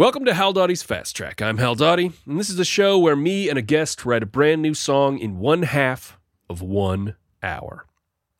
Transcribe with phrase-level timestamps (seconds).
[0.00, 1.42] Welcome to Hal Dottie's Fast Track.
[1.42, 4.26] I'm Hal Dottie, and this is a show where me and a guest write a
[4.26, 6.18] brand new song in one half
[6.48, 7.84] of one hour.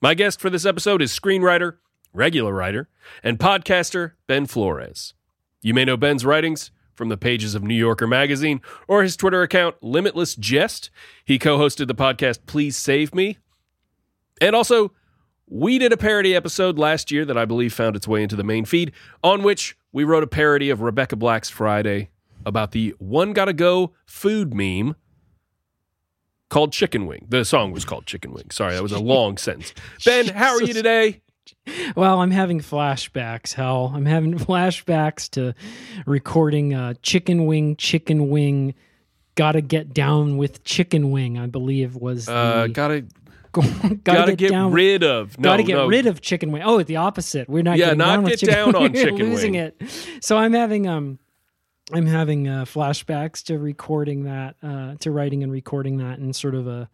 [0.00, 1.76] My guest for this episode is screenwriter,
[2.14, 2.88] regular writer,
[3.22, 5.12] and podcaster Ben Flores.
[5.60, 9.42] You may know Ben's writings from the pages of New Yorker magazine or his Twitter
[9.42, 10.88] account, Limitless Jest.
[11.26, 13.36] He co hosted the podcast Please Save Me.
[14.40, 14.92] And also,
[15.46, 18.44] we did a parody episode last year that I believe found its way into the
[18.44, 18.92] main feed,
[19.22, 22.10] on which we wrote a parody of Rebecca Black's Friday
[22.44, 24.96] about the one gotta go food meme
[26.48, 27.26] called Chicken Wing.
[27.28, 28.50] The song was called Chicken Wing.
[28.50, 29.72] Sorry, that was a long sentence.
[30.04, 31.22] Ben, how are you today?
[31.96, 33.92] Well, I'm having flashbacks, Hal.
[33.94, 35.54] I'm having flashbacks to
[36.06, 38.74] recording uh, Chicken Wing, Chicken Wing,
[39.34, 42.34] Gotta Get Down with Chicken Wing, I believe was the.
[42.34, 43.06] Uh, gotta
[43.52, 45.38] gotta, gotta get, down, rid of.
[45.38, 45.86] No, gotta get no.
[45.86, 46.62] rid of chicken wing.
[46.64, 47.48] Oh, the opposite.
[47.48, 48.92] We're not Yeah, getting not get chicken down on wing.
[48.94, 49.72] We're chicken losing wing.
[49.80, 50.20] it.
[50.20, 51.18] So I'm having um,
[51.92, 56.54] I'm having uh, flashbacks to recording that, uh, to writing and recording that in sort
[56.54, 56.88] of a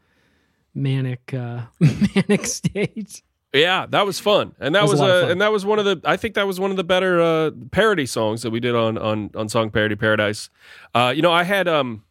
[0.75, 3.23] manic, uh, manic state.
[3.53, 5.85] Yeah, that was fun, and that It was was, a and that was one of
[5.85, 6.01] the.
[6.05, 8.99] I think that was one of the better uh, parody songs that we did on
[8.99, 10.51] on on Song Parody Paradise.
[10.95, 12.05] Uh, you know, I had um,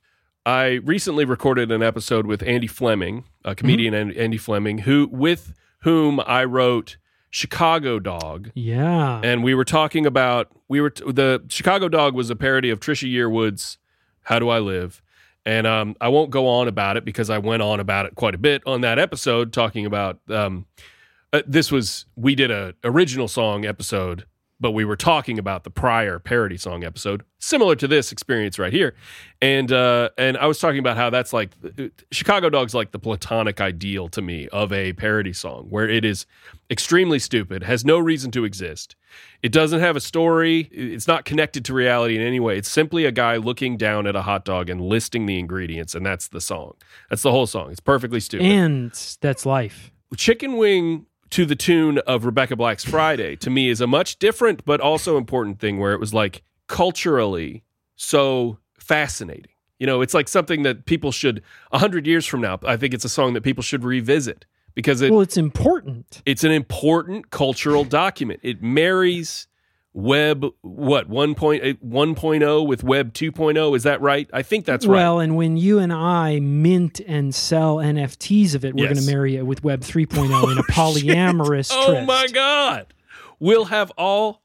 [0.45, 4.09] I recently recorded an episode with Andy Fleming, a comedian Mm-hmm.
[4.09, 6.97] and Andy Fleming, who with whom I wrote
[7.29, 9.19] Chicago Dog, Yeah.
[9.23, 12.79] and we were talking about we were t- the Chicago Dog was a parody of
[12.79, 13.77] Trisha Yearwood's
[14.23, 15.01] How Do I Live.
[15.47, 18.33] And um, I won't go on about it because I went on about it quite
[18.33, 20.65] a bit on that episode, talking about um,
[21.33, 24.25] uh, this was we did a original song episode,
[24.59, 28.71] but we were talking about the prior parody song episode, similar to this experience right
[28.71, 28.95] here,
[29.41, 31.51] and uh, and I was talking about how that's like
[32.11, 36.25] Chicago Dog's like the platonic ideal to me of a parody song, where it is
[36.69, 38.95] extremely stupid, has no reason to exist.
[39.43, 40.69] It doesn't have a story.
[40.71, 42.57] It's not connected to reality in any way.
[42.57, 46.05] It's simply a guy looking down at a hot dog and listing the ingredients, and
[46.05, 46.75] that's the song.
[47.09, 47.71] That's the whole song.
[47.71, 49.91] It's perfectly stupid and that's life.
[50.15, 54.63] chicken wing to the tune of Rebecca Black's Friday to me is a much different
[54.65, 57.63] but also important thing where it was like culturally
[57.95, 59.51] so fascinating.
[59.79, 61.41] You know, it's like something that people should
[61.71, 62.59] a hundred years from now.
[62.63, 66.21] I think it's a song that people should revisit because it, Well, it's important.
[66.25, 68.39] it's an important cultural document.
[68.43, 69.47] It marries
[69.97, 74.29] web what 1.0 1.0 with web 2.0 is that right?
[74.33, 74.93] I think that's right.
[74.97, 78.95] Well, and when you and I mint and sell NFTs of it, we're Yes.
[78.95, 82.07] going to marry it with Web 3.0 oh, in a polyamorous Oh tryst.
[82.07, 82.93] my god.
[83.39, 84.41] We'll have all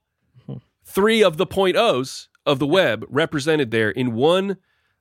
[0.85, 4.57] three of the point O's of the web represented there in one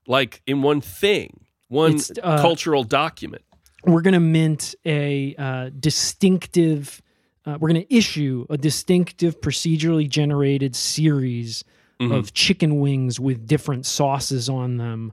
[0.08, 3.44] like in one thing, one uh, cultural document.
[3.86, 7.02] We're going to mint a uh, distinctive.
[7.46, 11.64] Uh, we're going to issue a distinctive procedurally generated series
[12.02, 12.16] Mhm.
[12.18, 15.12] of chicken wings with different sauces on them,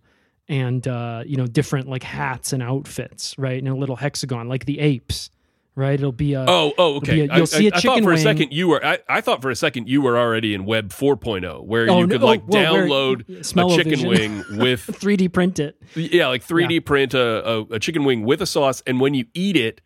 [0.48, 3.58] and uh, you know different like hats and outfits, right?
[3.58, 5.30] In a little hexagon, like the apes,
[5.74, 5.94] right?
[5.94, 7.26] It'll be a Oh, oh, okay.
[7.26, 8.22] a- I- you'll see I- a I thought chicken for a wing.
[8.22, 8.84] second you were.
[8.86, 12.06] I, I thought for a second you were already in Web 4.0, where Oh, you
[12.06, 15.76] no- could oh, like well, download a chicken wing with 3D print it.
[15.96, 19.24] yeah, like 3D print a, a, a chicken wing with a sauce, and when you
[19.34, 19.80] eat it,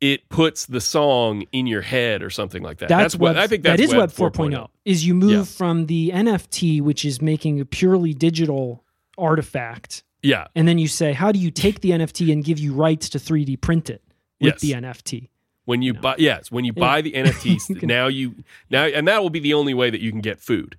[0.00, 2.88] it puts the song in your head or something like that.
[2.88, 3.62] That's, what web, I think.
[3.62, 4.68] That's that is Web Web 4.0.
[4.84, 5.42] Is you move Yeah.
[5.44, 8.84] from the NFT, which is making a purely digital
[9.16, 12.72] artifact, Yeah, and then you say, how do you take the NFT and give you
[12.74, 14.02] rights to 3D print it
[14.40, 14.60] with Yes.
[14.60, 15.30] the NFT?
[15.66, 18.34] when you buy yes, when you buy the NFTs, You now you
[18.68, 20.76] now and that will be the only way that you can get food.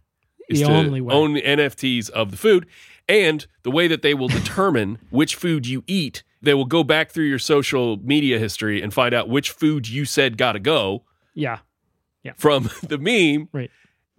[0.48, 1.12] Is The to only way.
[1.12, 2.68] own the NFTs of the food,
[3.10, 6.22] and the way that they will determine which food you eat.
[6.46, 10.06] They will go back through your social media history and find out which food you
[10.06, 11.60] said gotta go Yeah,
[12.24, 12.34] Yeah.
[12.38, 13.70] from the meme, right.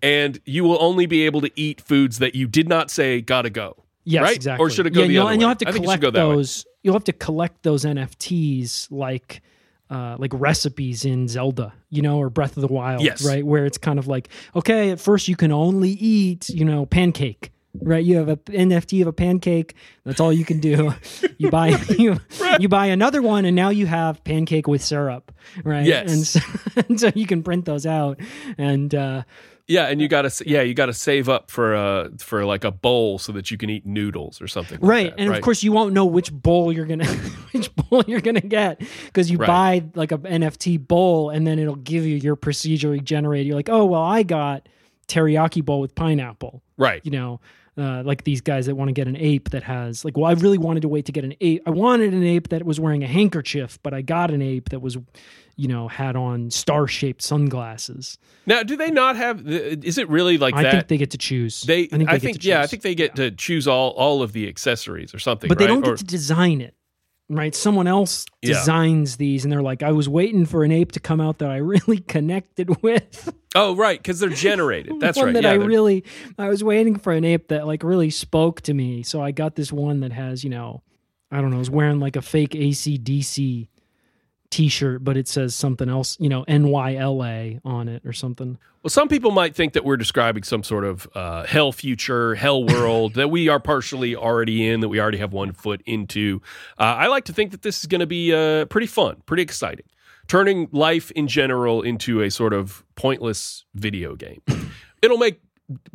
[0.03, 3.51] and you will only be able to eat foods that you did not say gotta
[3.51, 3.85] go.
[4.05, 4.37] Yes, Right?
[4.37, 4.65] exactly.
[4.65, 5.51] Or should it go yeah, the other And you'll way?
[5.51, 6.35] have to I think it should collect that way.
[6.37, 6.67] those.
[6.83, 9.43] You'll have to collect those NFTs like.
[9.89, 13.25] Uh, like recipes in Zelda, you know, or Breath of the Wild, Yes.
[13.25, 13.47] right?
[13.47, 17.53] Where it's kind of like, okay, at first you can only eat, you know, pancake,
[17.83, 18.05] right?
[18.05, 19.75] You have a NFT of a pancake.
[20.05, 20.95] That's all you can do.
[21.39, 21.69] you buy
[21.99, 22.19] you,
[22.59, 25.33] you buy another one, and now you have pancake with syrup,
[25.65, 25.87] right?
[25.87, 26.11] Yes.
[26.13, 26.41] and so,
[26.89, 28.21] and so you can print those out,
[28.59, 29.23] and uh,
[29.69, 33.19] Yeah, and you gotta yeah you gotta save up for uh for like a bowl
[33.19, 34.79] so that you can eat noodles or something.
[34.81, 35.39] like right that, and right?
[35.39, 37.05] of course you won't know which bowl you're gonna
[37.53, 39.47] which bowl you're gonna get because you Right.
[39.49, 43.69] buy like a nft bowl and then it'll give you your procedurally generated you're like
[43.69, 44.69] oh well i got
[45.09, 47.01] teriyaki bowl with pineapple right.
[47.05, 47.41] you know
[47.79, 50.33] uh, like these guys that want to get an ape that has like well i
[50.33, 53.05] really wanted to wait to get an ape i wanted an ape that was wearing
[53.05, 54.97] a handkerchief but i got an ape that was
[55.57, 59.47] you know had on star shaped sunglasses Now, do they not have?
[59.47, 60.73] Is it really like i that?
[60.73, 62.95] think they get to choose they, i think, they get to yeah, I think they
[62.95, 65.49] get to choose all all of the accessories or something.
[65.49, 66.75] but they don't get Or- to design it
[67.29, 68.55] right someone else Yeah.
[68.55, 71.51] designs these and they're like i was waiting for an ape to come out that
[71.51, 74.95] i really connected with oh, right, because they're generated.
[75.01, 75.33] That's right.
[75.33, 76.05] that yeah, I they're- really
[76.39, 79.03] I was waiting for an ape that like really spoke to me.
[79.03, 80.83] So I got this one that has, you know,
[81.31, 83.69] I don't know, is wearing like a fake ACDC
[84.57, 88.57] t-shirt, but it says something else, you know, NYLA on it or something.
[88.83, 92.65] Well, some people might think that we're describing some sort of uh, hell future, hell
[92.65, 96.41] world that we are partially already in, that we already have one foot into.
[96.79, 99.43] Uh, I like to think that this is going to be uh, pretty fun, pretty
[99.43, 99.85] exciting,
[100.27, 104.41] turning life in general into a sort of pointless video game.
[105.03, 105.43] It'll make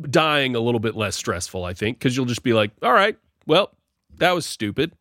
[0.08, 3.18] dying a little bit less stressful, I think, because you'll just be like, all right,
[3.44, 3.74] well,
[4.18, 4.92] that was stupid.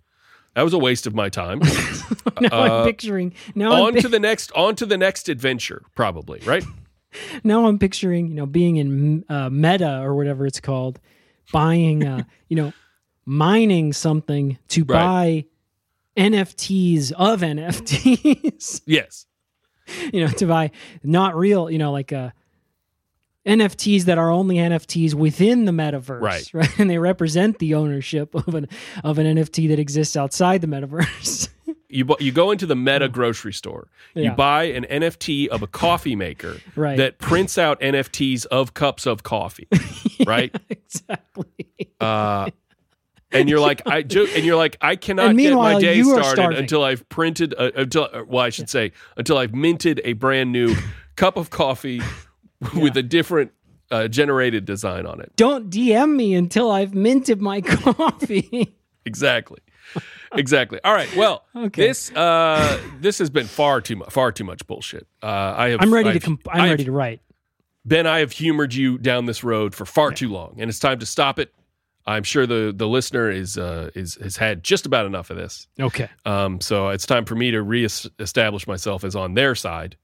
[0.55, 1.59] That was a waste of my time.
[2.41, 5.83] now Uh, I'm picturing now I'm, on to the next, on to the next adventure,
[5.95, 6.63] probably, right?
[7.43, 10.99] now I'm picturing, you know, being in uh, Meta or whatever it's called,
[11.51, 12.73] buying uh, you know,
[13.25, 15.45] mining something to buy
[16.17, 18.81] NFTs of NFTs.
[18.85, 19.25] Yes.
[20.13, 20.71] you know, to buy
[21.03, 22.31] not real, you know, like uh
[23.47, 26.49] NFTs that are only NFTs within the metaverse, Right.
[26.53, 26.79] right?
[26.79, 28.67] And they represent the ownership of an
[29.03, 31.49] of an NFT that exists outside the metaverse.
[31.93, 33.89] You bu- you go into the Meta grocery store.
[34.15, 36.95] You buy an NFT of a coffee maker Right.
[36.95, 39.67] that prints out NFTs of cups of coffee,
[40.25, 40.55] right?
[40.69, 41.67] exactly.
[41.99, 42.49] Uh,
[43.33, 46.57] and you're like, I and you're like, I cannot get my day started starving.
[46.59, 50.73] until I've printed a, until well, I should say until I've minted a brand new
[51.17, 52.01] cup of coffee
[52.75, 53.51] with a different
[53.91, 55.31] uh, generated design on it.
[55.35, 58.75] Don't DM me until I've minted my coffee.
[59.05, 59.59] Exactly.
[60.33, 60.79] Exactly.
[60.83, 61.13] All right.
[61.15, 61.87] Well, Okay.
[61.87, 65.05] this uh, this has been far too much, far too much bullshit.
[65.21, 65.25] Uh,
[65.57, 65.81] I have.
[65.81, 67.21] I'm ready to I've- comp- I'm I've- ready to write.
[67.83, 70.99] Ben, I have humored you down this road for far too long, and it's time
[70.99, 71.51] to stop it.
[72.05, 75.67] I'm sure the the listener is uh, is has had just about enough of this.
[75.79, 76.07] Okay.
[76.25, 79.97] Um, so it's time for me to reestablish myself as on their side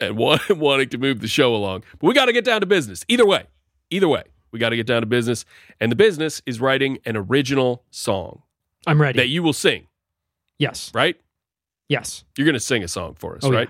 [0.00, 1.84] and want, wanting to move the show along.
[1.98, 3.04] But we got to get down to business.
[3.08, 3.44] Either way,
[3.90, 5.44] either way, we got to get down to business.
[5.80, 8.42] And the business is writing an original song
[8.86, 9.16] I'm ready.
[9.18, 9.86] that you will sing,
[10.58, 10.90] yes.
[10.94, 11.16] right?
[11.88, 12.24] Yes.
[12.36, 13.58] You're going to sing a song for us, Oh, yeah.
[13.58, 13.68] right?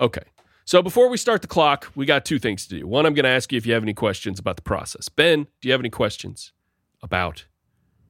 [0.00, 0.22] Okay.
[0.64, 2.86] So before we start the clock, we got two things to do.
[2.86, 5.08] One, I'm going to ask you if you have any questions about the process.
[5.08, 6.52] Ben, do you have any questions
[7.02, 7.46] about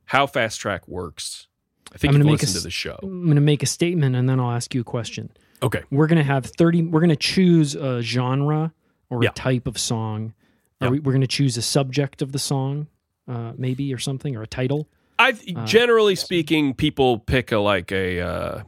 [0.07, 1.49] how Fast Track works?
[1.95, 2.99] I think I'm you've make a to the show.
[3.03, 5.31] I'm going to make a statement and then I'll ask you a question.
[5.63, 5.83] Okay.
[5.91, 8.73] we're gonna have 30 we're gonna choose a genre
[9.11, 9.31] or Yeah.
[9.31, 10.35] a type of song
[10.81, 10.91] Are Yeah.
[10.93, 12.89] we, we're gonna choose a subject of the song
[13.29, 14.89] uh, maybe or something or a title
[15.19, 18.63] I Uh, generally speaking, people pick a like a uh,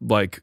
[0.00, 0.42] like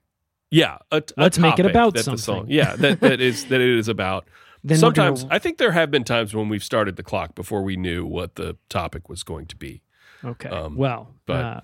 [0.52, 0.78] yeah.
[0.92, 2.52] A, a Let's make it about that the song, something.
[2.52, 4.28] yeah, that, that is that it is about.
[4.64, 7.64] then Sometimes gonna- I think there have been times when we've started the clock before
[7.64, 9.82] we knew what the topic was going to be.
[10.24, 11.62] okay um, well but- uh,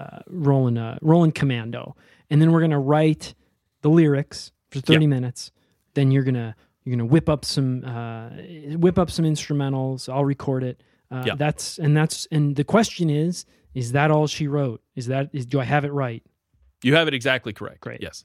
[0.00, 1.94] uh, rolling uh, rolling commando
[2.30, 3.34] and then we're gonna write
[3.82, 5.50] the lyrics for 30 minutes
[5.94, 6.54] then you're gonna
[6.84, 8.30] you're gonna whip up some uh,
[8.76, 11.34] whip up some instrumentals i'll record it uh, Yeah.
[11.36, 13.44] that's and that's and the question is
[13.74, 16.22] is that all she wrote is that is do i have it right
[16.82, 17.80] You have it exactly correct.
[17.80, 18.00] Great.
[18.02, 18.24] Yes.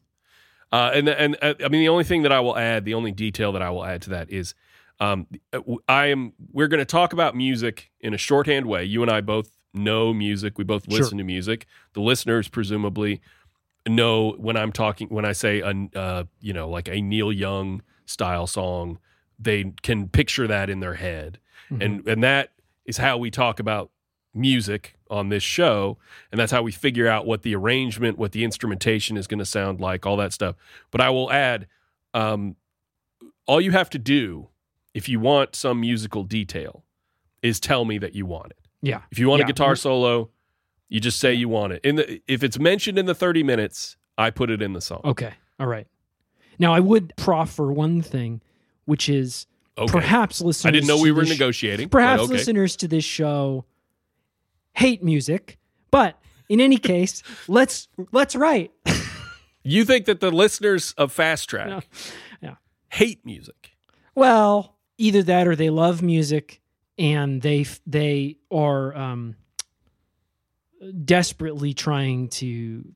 [0.71, 3.11] Uh, and and uh, I mean the only thing that I will add, the only
[3.11, 4.53] detail that I will add to that is,
[4.99, 5.27] um,
[5.87, 8.83] I am we're going to talk about music in a shorthand way.
[8.85, 10.57] You and I both know music.
[10.57, 10.99] We both Sure.
[10.99, 11.65] listen to music.
[11.93, 13.21] The listeners presumably
[13.87, 17.81] know when I'm talking when I say a uh, you know like a Neil Young
[18.05, 18.99] style song,
[19.39, 21.39] they can picture that in their head,
[21.71, 21.81] Mm-hmm.
[21.81, 22.51] and and that
[22.85, 23.89] is how we talk about
[24.33, 25.97] music on this show.
[26.31, 29.45] And that's how we figure out what the arrangement what the instrumentation is going to
[29.45, 30.55] sound like all that stuff.
[30.91, 31.67] But i will add
[32.13, 32.55] um,
[33.45, 34.49] all you have to do
[34.93, 36.83] if you want some musical detail
[37.41, 38.59] is tell me that you want it.
[38.81, 39.01] Yeah.
[39.11, 39.45] If you want Yeah.
[39.45, 40.29] a guitar solo
[40.93, 43.97] you just say you want it in the if it's mentioned in the 30 minutes
[44.17, 45.33] i put it in the song Okay.
[45.59, 45.87] All right.
[46.59, 48.41] Now I would proffer one thing,
[48.85, 49.47] which is
[49.77, 50.69] okay perhaps listeners.
[50.69, 52.33] i didn't know we were negotiating but Perhaps okay.
[52.33, 53.65] listeners to this show
[54.75, 55.57] hate music,
[55.91, 56.19] but
[56.49, 58.71] in any case, let's let's write.
[59.63, 61.81] you think that the listeners of fast track No.
[62.41, 62.55] Yeah.
[62.89, 63.71] hate music
[64.15, 66.61] Well, either that or they love music
[66.99, 69.35] and they they are um,
[70.91, 72.93] desperately trying to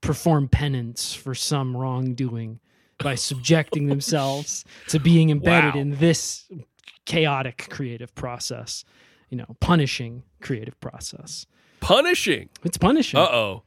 [0.00, 2.58] perform penance for some wrongdoing
[2.98, 5.80] by subjecting themselves to being embedded Wow.
[5.80, 6.48] in this
[7.04, 8.84] chaotic creative process.
[9.28, 11.46] you know, punishing creative process.
[11.80, 12.50] Punishing.
[12.64, 13.18] It's punishing.
[13.18, 13.62] Uh oh.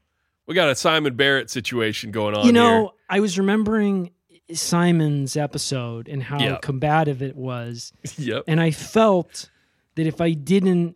[0.45, 2.89] We got a Simon Barrett situation going on you know, here.
[3.09, 4.11] I was remembering
[4.53, 6.57] Simon's episode and how Yeah.
[6.61, 8.43] combative it was, Yep.
[8.47, 9.49] and I felt
[9.95, 10.95] that if I didn't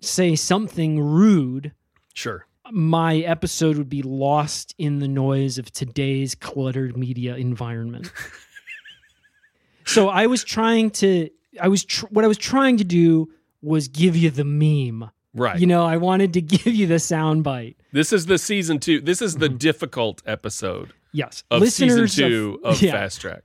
[0.00, 1.72] say something rude,
[2.14, 2.46] Sure.
[2.70, 8.10] my episode would be lost in the noise of today's cluttered media environment.
[9.84, 11.28] so I was trying to,
[11.60, 13.28] I was tr- what I was trying to do
[13.60, 15.10] was give you the meme.
[15.34, 15.58] Right.
[15.58, 17.76] You know, I wanted to give you the sound bite.
[17.92, 19.00] this is the season two.
[19.00, 19.40] This is Mm-hmm.
[19.42, 23.42] the difficult episode Yes, of season two of, yeah, Fast Track.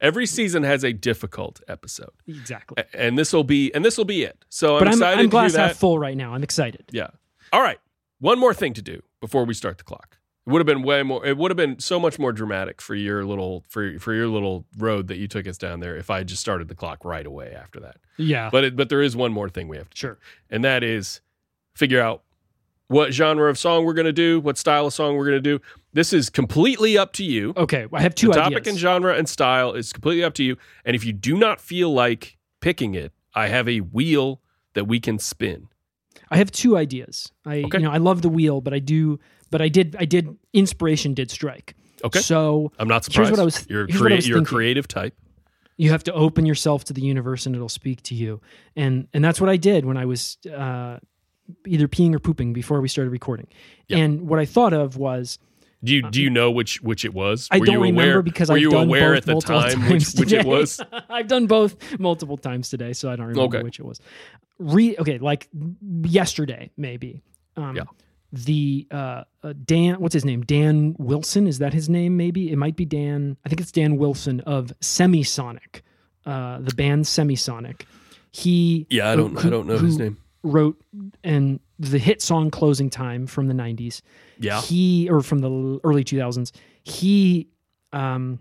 [0.00, 2.84] Every season has a difficult episode, exactly.
[2.94, 4.44] And this will be and this will be it.
[4.50, 6.34] So I'm but I'm, excited I'm to glass half full right now.
[6.34, 6.84] I'm excited.
[6.92, 7.08] Yeah.
[7.52, 7.78] All right.
[8.20, 10.18] One more thing to do before we start the clock.
[10.46, 11.24] It would have been way more.
[11.26, 14.64] It would have been so much more dramatic for your little for for your little
[14.78, 17.52] road that you took us down there if I just started the clock right away
[17.54, 17.98] after that.
[18.16, 20.18] Yeah, But it, but there is one more thing we have to sure.
[20.50, 21.20] and that is
[21.74, 22.22] figure out
[22.88, 25.58] what genre of song we're going to do, what style of song we're going to
[25.58, 25.60] do.
[25.92, 27.52] This is completely up to you.
[27.56, 28.68] Okay, I have two the topic ideas.
[28.72, 30.56] and genre and style is completely up to you.
[30.86, 34.40] And if you do not feel like picking it, I have a wheel
[34.72, 35.68] that we can spin.
[36.30, 37.30] I have two ideas.
[37.44, 37.78] I Okay.
[37.78, 39.18] you know I love the wheel, but I do
[39.50, 41.74] but I did I did inspiration did strike.
[42.04, 42.20] Okay.
[42.20, 43.30] So I'm not Here's surprised.
[43.32, 45.14] what I was- you're a here's what I was you're a creative type.
[45.76, 48.40] you have to open yourself to the universe and it'll speak to you.
[48.76, 50.98] And and that's what I did when I was uh,
[51.66, 53.46] either peeing or pooping before we started recording.
[53.88, 53.98] Yeah.
[53.98, 55.38] And what I thought of was
[55.84, 57.46] Do you do you know which which it was?
[57.50, 59.80] I were don't you remember because were I've you done aware both at the time
[59.90, 60.80] which, which it was?
[61.08, 63.62] I've done both multiple times today, so I don't remember Okay.
[63.64, 64.00] which it was.
[64.58, 65.48] Re okay, like
[66.02, 67.22] yesterday maybe.
[67.56, 67.84] Um, Yeah.
[68.30, 70.42] The uh, uh, Dan, what's his name?
[70.42, 71.46] Dan Wilson.
[71.46, 72.18] Is that his name?
[72.18, 73.38] Maybe it might be Dan.
[73.46, 75.80] I think it's Dan Wilson of Semisonic,
[76.26, 77.82] uh, the band Semisonic.
[78.30, 80.18] He Yeah, I don't I don't know his who name.
[80.42, 80.80] Wrote
[81.24, 84.02] and the hit song "Closing Time" from the '90s
[84.38, 84.60] Yeah.
[84.60, 86.52] he or from the early 2000s
[86.84, 87.48] he
[87.92, 88.38] um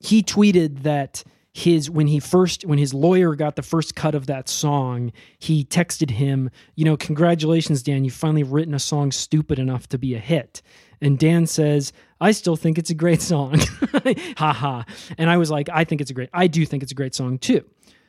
[0.00, 4.26] he tweeted that his when he first when his lawyer got the first cut of
[4.26, 8.04] that song he texted him you know congratulations dan.
[8.04, 10.62] You've finally written a song stupid enough to be a hit.
[11.00, 13.60] And dan says i still think it's a great song.
[14.36, 14.84] Ha ha.
[15.16, 17.14] And i was like i think it's a great i do think it's a great
[17.14, 17.64] song too.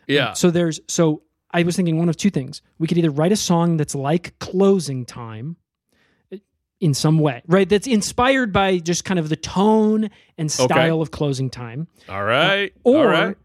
[0.07, 0.33] Yeah.
[0.33, 2.61] so there's so I was thinking one of two things.
[2.77, 5.55] We could either write a song that's like closing time
[6.33, 6.37] uh,
[6.79, 7.67] in some way, right?
[7.67, 11.87] That's inspired by just kind of the tone and style of closing time.
[12.07, 12.73] All right.
[12.83, 13.37] Or All right.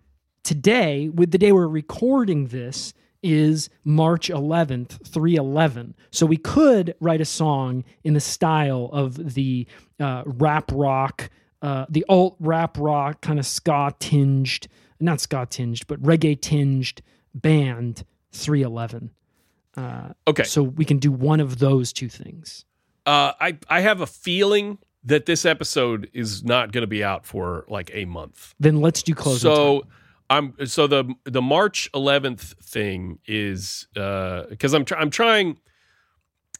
[0.42, 2.92] today, with the day we're recording this,
[3.24, 5.94] is March 11th, 311.
[6.10, 9.66] So we could write a song in the style of the
[9.98, 11.30] uh, rap rock,
[11.62, 14.68] uh, the alt rap rock, kind of ska tinged,
[15.00, 17.00] not ska tinged, but reggae tinged
[17.34, 19.10] band 311.
[19.76, 20.44] Uh, Okay.
[20.44, 22.64] So we can do one of those two things.
[23.06, 27.26] Uh, I I have a feeling that this episode is not going to be out
[27.26, 28.54] for like a month.
[28.58, 29.56] Then let's do closing time.
[29.56, 29.86] so
[30.30, 35.58] I'm so the the March 11th thing is because I'm try, I'm trying.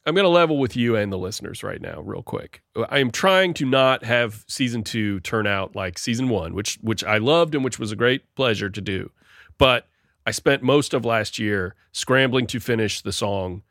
[0.07, 2.61] I'm going to level with you and the listeners right now, real quick.
[2.91, 7.03] I am trying to not have season two turn out like season one, which which
[7.03, 9.11] I loved and which was a great pleasure to do.
[9.57, 9.87] But
[10.27, 13.63] I spent most of last year scrambling to finish the song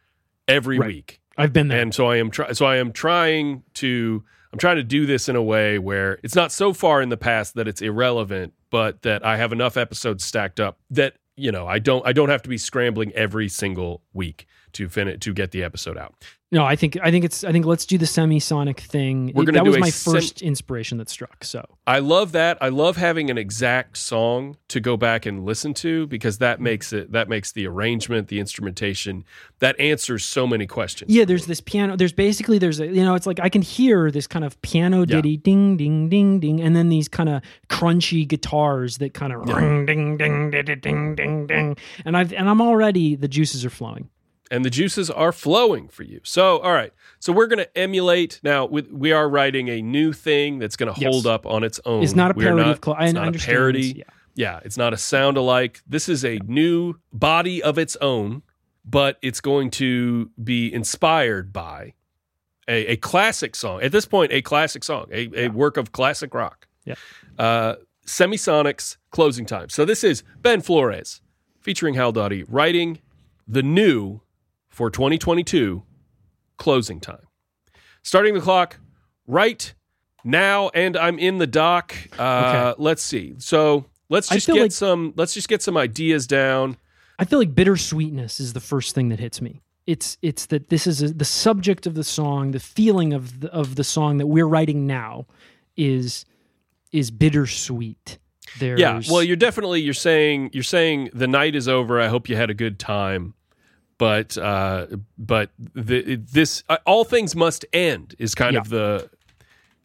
[0.47, 0.87] every Right.
[0.87, 1.79] week I've been there.
[1.81, 5.27] and so I am try- so I am trying to I'm trying to do this
[5.27, 9.01] in a way where it's not so far in the past that it's irrelevant, but
[9.01, 12.43] that I have enough episodes stacked up that you know I don't I don't have
[12.43, 16.13] to be scrambling every single week to finish to get the episode out.
[16.51, 19.31] No, I think I think it's I think let's do the semisonic thing.
[19.33, 21.43] We're gonna that do was my sem- first inspiration that struck.
[21.43, 22.59] So I love that.
[22.61, 26.63] I love having an exact song to go back and listen to because that Mm-hmm.
[26.63, 29.23] makes it that makes the arrangement, the instrumentation,
[29.59, 31.11] that answers so many questions.
[31.11, 31.97] yeah, there's this piano.
[31.97, 35.05] There's basically there's a you know it's like I can hear this kind of piano
[35.07, 39.49] ditty ding ding ding ding, and then these kind of crunchy guitars that kind of
[39.49, 43.71] ring ding ding ding ding ding ding, and I've and I'm already the juices are
[43.71, 44.09] flowing.
[44.51, 46.19] And the juices are flowing for you.
[46.23, 46.91] So, all right.
[47.19, 48.65] So we're going to emulate now.
[48.65, 51.11] We, we are writing a new thing that's going to Yes.
[51.11, 52.03] hold up on its own.
[52.03, 53.93] It's not a parody not- of I It's not understand, a parody.
[53.97, 54.03] yeah.
[54.35, 55.81] Yeah, it's not a sound alike.
[55.87, 58.41] This is a new body of its own,
[58.83, 61.93] but it's going to be inspired by
[62.67, 63.81] a, a classic song.
[63.83, 66.67] At this point, a classic song, a, a work of classic rock.
[66.83, 66.95] Yeah.
[67.37, 67.75] Uh,
[68.07, 69.69] Semisonics closing time.
[69.69, 71.21] So this is Ben Flores
[71.61, 72.99] featuring Hal Dottie writing
[73.47, 74.21] the new
[74.73, 75.83] for 2022
[76.57, 77.27] closing time.
[78.01, 78.79] Starting the clock
[79.27, 79.73] right
[80.25, 81.95] now, and I'm in the doc.
[82.17, 83.35] Uh, Let's see.
[83.37, 85.13] So let's just get like- some.
[85.15, 86.77] Let's just get some ideas down.
[87.19, 89.61] I feel like bittersweetness is the first thing that hits me.
[89.85, 93.53] It's it's that this is a, the subject of the song, the feeling of the,
[93.53, 95.27] of the song that we're writing now
[95.77, 96.25] is
[96.91, 98.17] is bittersweet.
[98.59, 101.99] There's, Yeah, well, you're definitely you're saying you're saying the night is over.
[102.01, 103.33] I hope you had a good time,
[104.03, 109.09] but uh, but the, this uh, all things must end is kind of the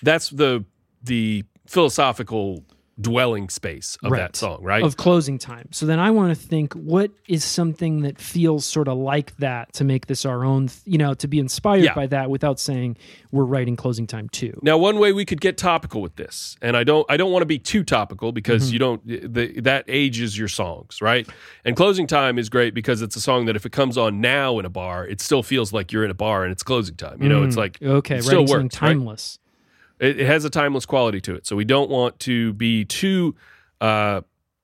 [0.02, 0.64] that's the
[1.04, 2.64] the philosophical
[3.00, 4.19] dwelling space of Right.
[4.19, 4.83] that song, right?
[4.83, 5.69] of closing time.
[5.71, 9.73] So then I want to think what is something that feels sort of like that
[9.75, 11.95] to make this our own, th- you know, to be inspired Yeah.
[11.95, 12.97] by that without saying
[13.31, 14.59] we're writing closing time too.
[14.62, 17.43] Now, one way we could get topical with this, and I don't, I don't want
[17.43, 18.73] to be too topical because Mm-hmm.
[18.73, 21.28] you don't, the, that ages your songs, right?
[21.64, 24.59] And closing time is great because it's a song that if it comes on now
[24.59, 27.23] in a bar, it still feels like you're in a bar and it's closing time.
[27.23, 27.88] You know, it's like Mm.
[27.99, 28.97] Okay, it still works, right?
[30.00, 33.35] It, it has a timeless quality to it, so we don't want to be too
[33.81, 34.23] uh,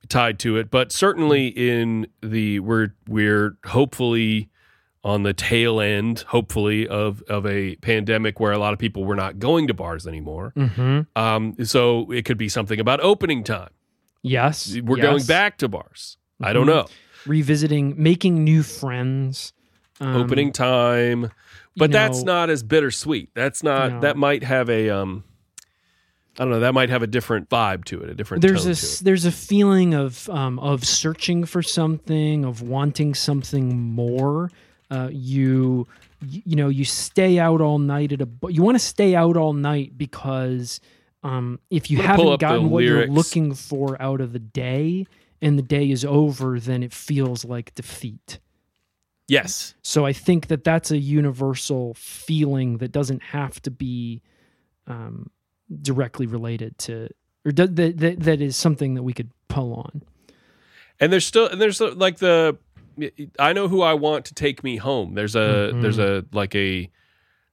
[0.08, 0.70] tied to it.
[0.70, 4.50] But certainly in the we're we're hopefully
[5.02, 9.16] on the tail end, hopefully of of a pandemic where a lot of people were
[9.16, 10.52] not going to bars anymore.
[10.56, 11.00] Mm-hmm.
[11.20, 13.70] Um, so it could be something about opening time.
[14.22, 15.04] Yes, We're yes.
[15.04, 16.16] going back to bars.
[16.42, 16.86] I don't know.
[17.26, 19.52] revisiting, making new friends.
[20.00, 21.30] Um, opening time.
[21.76, 23.30] But that's not as bittersweet.
[23.34, 24.00] That's not No.
[24.00, 25.24] that might have a um
[26.38, 28.74] I don't know, that might have a different vibe to it, a different There's a
[28.74, 29.00] to it.
[29.04, 34.50] there's a feeling of um, of searching for something, of wanting something more.
[34.90, 35.86] Uh, you
[36.20, 39.52] you know you stay out all night at a you want to stay out all
[39.52, 40.80] night because
[41.22, 44.38] um, if you I'm gonna pull haven't gotten what you're looking for out of the
[44.40, 45.06] day
[45.40, 48.40] and the day is over, then it feels like defeat.
[49.28, 49.74] Yes.
[49.82, 54.20] So I think that that's a universal feeling that doesn't have to be
[54.86, 55.30] um,
[55.82, 57.08] directly related to,
[57.46, 60.02] or do, that, that that is something that we could pull on.
[61.00, 62.58] And there's still and there's like the
[63.38, 65.14] I know who I want to take me home.
[65.14, 65.82] There's a Mhm.
[65.82, 66.82] there's a like a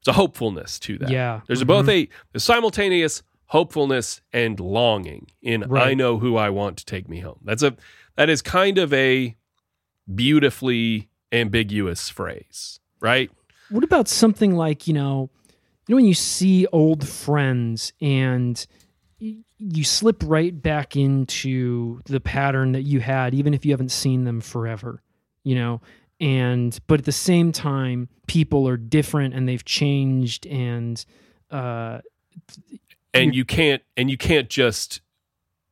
[0.04, 1.10] there's a hopefulness to that.
[1.10, 1.68] Yeah, There's a Mhm.
[1.68, 7.08] both a, a simultaneous hopefulness and longing in I know who I want to take
[7.10, 7.40] me home.
[7.44, 7.76] That's a
[8.18, 9.36] that is kind of a
[10.14, 13.32] beautifully ambiguous phrase, right?
[13.70, 15.30] What about something like you know,
[15.88, 18.66] you know when you see old friends and
[19.20, 24.24] you slip right back into the pattern that you had, even if you haven't seen
[24.24, 25.02] them forever,
[25.44, 25.82] you know.
[26.20, 31.04] And but at the same time, people are different and they've changed, and
[31.50, 32.00] uh,
[33.14, 35.02] And you can't and you can't just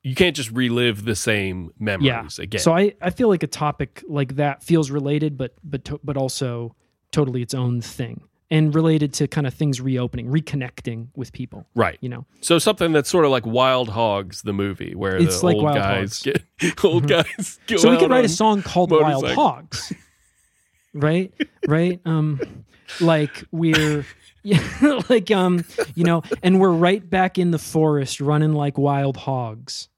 [0.04, 2.62] you can't just relive the same memories again.
[2.62, 6.16] So I, I feel like a topic like that feels related, but but to, but
[6.18, 6.76] also
[7.12, 11.68] totally its own thing and related to kind of things reopening, reconnecting with people.
[11.76, 11.98] right.
[12.02, 15.46] You know, So something that's sort of like Wild Hogs, the movie, where It's the
[15.48, 16.24] like old Wild guys Hogs.
[16.58, 17.60] get old guys.
[17.68, 19.30] Go so we could write a song called Wild.
[19.32, 19.94] Hogs,
[20.94, 21.32] right?
[21.68, 22.00] Right?
[22.06, 22.40] Um,
[23.00, 24.06] like we're.
[24.50, 29.16] Yeah, like um, you know, and we're right back in the forest, running like wild
[29.16, 29.90] hogs.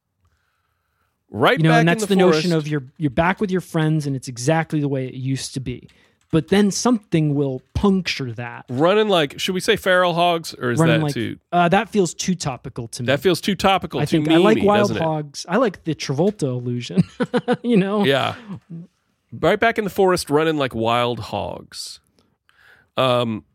[1.29, 4.05] right You know, and that's the, the, notion of you're you're back with your friends,
[4.05, 5.87] and it's exactly the way it used to be.
[6.31, 8.65] But then something will puncture that.
[8.69, 9.39] running like.
[9.39, 11.37] Should we say feral hogs, or is running that like too?
[11.51, 13.07] uh, that feels too topical to me.
[13.07, 14.01] That feels too topical.
[14.01, 15.03] I think I like wild doesn't it?
[15.03, 15.45] hogs.
[15.47, 17.03] I like the Travolta illusion.
[17.63, 18.35] you know, Yeah.
[19.33, 22.01] Right back in the forest, running like wild hogs.
[22.97, 23.45] Um,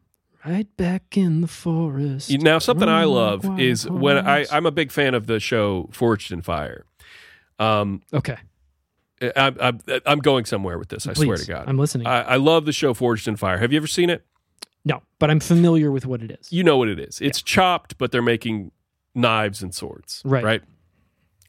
[0.47, 2.31] right back in the forest.
[2.31, 4.53] now something I love wild is when I hogs.
[4.53, 6.85] I'm a big fan of the show Forged in Fire.
[7.59, 8.37] Um, okay,
[9.21, 11.07] I, I, I'm going somewhere with this.
[11.07, 11.65] I please, swear to God.
[11.69, 12.07] I'm listening.
[12.07, 13.59] I, I love the show Forged in Fire.
[13.59, 14.25] Have you ever seen it?
[14.87, 16.53] no, but I'm familiar with what it is.
[16.53, 17.21] You know what it is.
[17.21, 18.71] It's chopped, but they're making
[19.17, 20.23] knives and swords.
[20.25, 20.45] Right.
[20.45, 20.63] Right.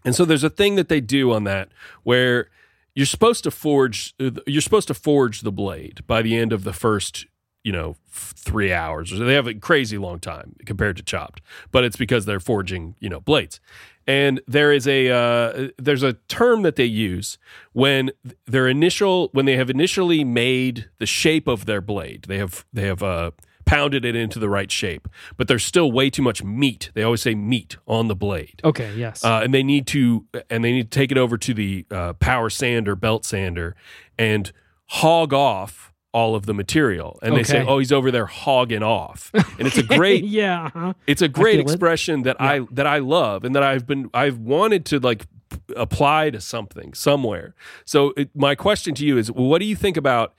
[0.03, 1.69] And so there's a thing that they do on that
[2.03, 2.49] where
[2.95, 6.73] you're supposed to forge you're supposed to forge the blade by the end of the
[6.73, 7.27] first
[7.67, 9.11] you know three hours.
[9.11, 11.41] Or they have a crazy long time compared to chopped
[11.73, 13.59] but it's because they're forging you know blades.
[14.07, 17.37] And there is a uh, there's a term that they use
[17.73, 18.11] when
[18.45, 22.23] their initial when they have initially made the shape of their blade.
[22.29, 23.31] They have they have uh,
[23.65, 26.89] pounded it into the right shape but there's still way too much meat.
[26.93, 28.61] They always say meat on the blade.
[28.63, 29.25] Okay, yes.
[29.25, 32.13] uh, and they need to and they need to take it over to the uh,
[32.13, 33.75] power sander belt sander
[34.17, 34.53] and
[34.85, 39.29] hog off all of the material and they say oh he's over there hogging off
[39.33, 40.65] and it's a great yeah.
[40.65, 40.93] uh-huh.
[41.05, 41.71] it's a great feel it.
[41.71, 45.59] expression that i that i love and that i've been i've wanted to like p-
[45.75, 47.53] apply to something somewhere
[47.85, 50.33] so it, my question to you is what do you think about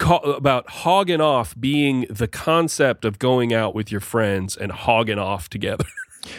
[0.00, 5.50] about hogging off being the concept of going out with your friends and hogging off
[5.50, 5.84] together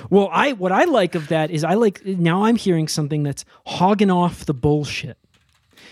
[0.10, 3.46] Well, I what I like of that is I like now I'm hearing something that's
[3.66, 5.18] hogging off the bullshit.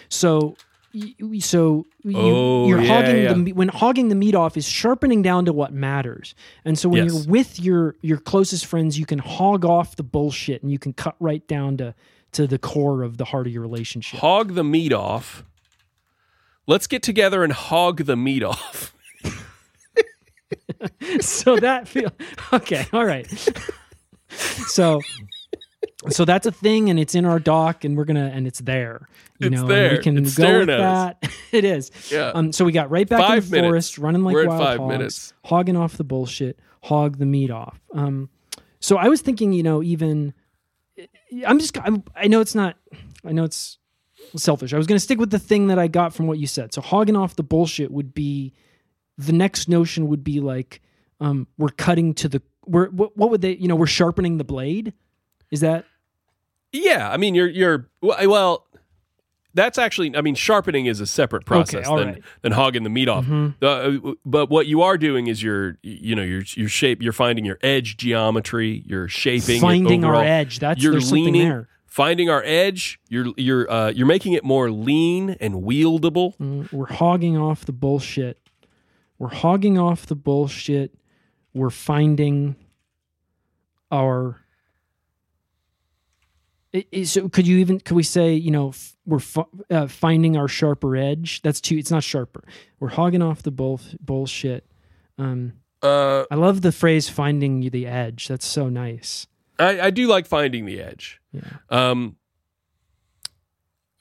[0.10, 0.56] So,
[1.40, 3.34] so you, Oh, you're yeah, hogging yeah.
[3.34, 6.36] the when hogging the meat off is sharpening down to what matters.
[6.66, 7.14] And so when Yes.
[7.14, 10.94] you're with your your closest friends, you can hog off the bullshit and you can
[10.94, 11.94] cut right down to
[12.34, 14.20] to the core of the heart of your relationship.
[14.20, 15.44] Hog the meat off.
[16.68, 18.94] Let's get together and hog the meat off.
[21.22, 22.12] so that feel
[22.54, 23.28] okay all right
[24.30, 25.02] so
[26.10, 29.08] so that's a thing and it's in our doc and we're gonna and it's there
[29.40, 29.92] you It's know there.
[29.92, 32.32] we can It's go with that it is Yeah.
[32.34, 33.70] um so we got right back Five in the minutes.
[33.70, 35.34] forest running like We're wild five hogs minutes.
[35.44, 38.30] hogging off the bullshit hog the meat off um
[38.80, 40.34] so i was thinking you know even
[41.46, 42.78] i'm just I'm, i know it's not
[43.26, 43.78] i know it's
[44.38, 46.74] selfish i was gonna stick with the thing that i got from what you said
[46.74, 48.54] so hogging off the bullshit would be
[49.18, 50.82] the next notion would be like
[51.20, 54.46] um, we're cutting to the we're what, what would they you know we're sharpening the
[54.46, 54.94] blade
[55.52, 55.86] is that
[56.72, 58.66] Yeah, I mean you're you're well.
[59.56, 62.24] That's actually, I mean, sharpening is a separate process all than right.
[62.44, 63.28] than hogging the meat off.
[63.62, 67.46] Uh, but what you are doing is you're, you know, you're you're shape, you're finding
[67.46, 73.00] your edge geometry, you're shaping, finding our edge that's you're leaning, there finding our edge.
[73.10, 76.38] You're you're uh, you're making it more lean and wieldable.
[76.38, 78.38] Mm, we're hogging off the bullshit
[79.20, 80.96] we're hogging off the bullshit
[81.54, 82.56] we're finding
[83.92, 84.40] our
[87.04, 90.48] so could you even could we say you know f- we're fi- uh, finding our
[90.48, 92.44] sharper edge that's too it's not sharper
[92.80, 94.66] we're hogging off the bull bullshit
[95.18, 99.26] um Uh, i love the phrase finding the edge that's so nice
[99.58, 101.20] I, I do like finding the edge.
[101.34, 102.16] yeah Um,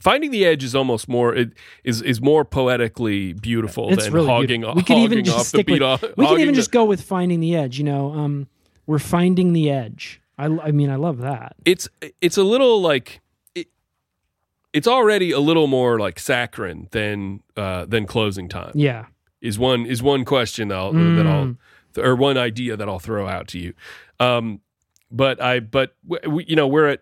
[0.01, 1.53] finding the edge is almost more it
[1.85, 4.75] is is more poetically beautiful It's than really hogging, beautiful.
[4.77, 6.03] We could even just off the stick beat with, off.
[6.17, 7.79] We can even the- just go with finding the edge.
[7.79, 8.47] You know, um,
[8.87, 10.21] we're finding the edge.
[10.39, 11.57] I, I mean, I love that.
[11.65, 11.89] it's
[12.21, 13.21] it's a little like
[13.55, 13.67] it,
[14.73, 18.73] it's already a little more like saccharine than uh, than closing time.
[18.75, 19.07] Yeah,
[19.41, 21.57] Is one is one question that I'll, that Mm.
[21.97, 23.75] I'll or one idea that I'll throw out to you.
[24.21, 24.61] Um,
[25.11, 27.01] but I but we, you know we're at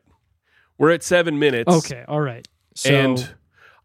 [0.79, 1.73] we're at seven minutes.
[1.73, 2.05] Okay.
[2.09, 2.47] All right.
[2.75, 3.35] So and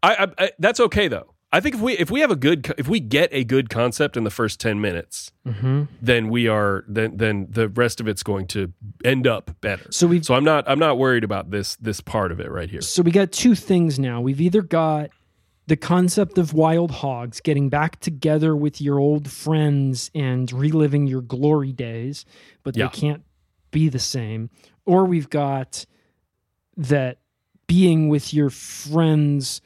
[0.02, 1.31] I, I, I that's okay though.
[1.54, 4.16] I think if we if we have a good if we get a good concept
[4.16, 5.88] in the first ten minutes, Mhm.
[6.00, 8.72] then we are then then the rest of it's going to
[9.04, 9.84] end up better.
[9.90, 12.70] so we've So I'm not I'm not worried about this this part of it right
[12.70, 12.80] here.
[12.80, 14.20] so we got two things now.
[14.20, 15.10] We've either got
[15.66, 21.20] the concept of wild hogs getting back together with your old friends and reliving your
[21.22, 22.24] glory days,
[22.64, 22.86] but Yeah.
[22.88, 23.22] they can't
[23.70, 24.48] be the same,
[24.86, 25.84] or we've got
[26.76, 27.18] that
[27.66, 29.60] being with your friends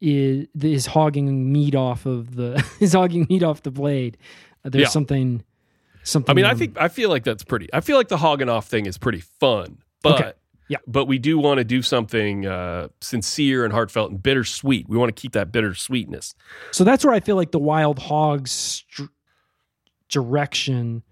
[0.00, 4.16] is is hogging meat off of the is hogging meat off the blade.
[4.64, 4.88] Uh, there's Yeah.
[4.88, 5.42] something
[6.02, 6.32] something.
[6.32, 7.68] I mean, I think I feel like that's pretty.
[7.72, 10.32] I feel like the hogging off thing is pretty fun, but Okay.
[10.68, 10.78] Yeah.
[10.86, 14.88] but we do want to do something uh, sincere and heartfelt and bittersweet.
[14.88, 16.34] We want to keep that bittersweetness.
[16.70, 19.04] So that's where I feel like the wild hogs str-
[20.08, 21.02] direction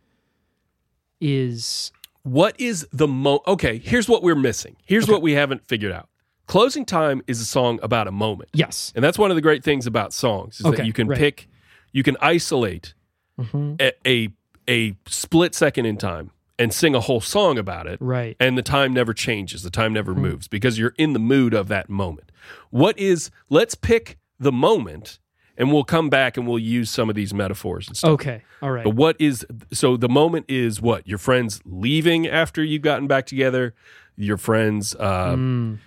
[1.20, 1.90] is
[2.22, 3.40] What is the mo?
[3.46, 4.76] Okay, here's what we're missing.
[4.84, 5.12] Here's Okay.
[5.12, 6.08] what we haven't figured out.
[6.48, 8.50] Closing time is a song about a moment.
[8.54, 8.92] yes.
[8.96, 11.18] And that's one of the great things about songs is Okay, that you can right.
[11.18, 11.48] pick,
[11.92, 12.94] you can isolate
[13.38, 13.80] Mhm.
[13.80, 14.28] a, a
[14.70, 18.36] a split second in time and sing a whole song about it, Right.
[18.40, 21.68] and the time never changes, the time never moves because you're in the mood of
[21.68, 22.30] that moment.
[22.70, 23.30] What is?
[23.48, 25.20] Let's pick the moment,
[25.56, 28.10] and we'll come back and we'll use some of these metaphors and stuff.
[28.12, 28.42] Okay.
[28.60, 28.84] All right.
[28.84, 33.24] But what is so the moment is what your friends leaving after you've gotten back
[33.26, 33.74] together,
[34.16, 35.78] your friends uh, Mm.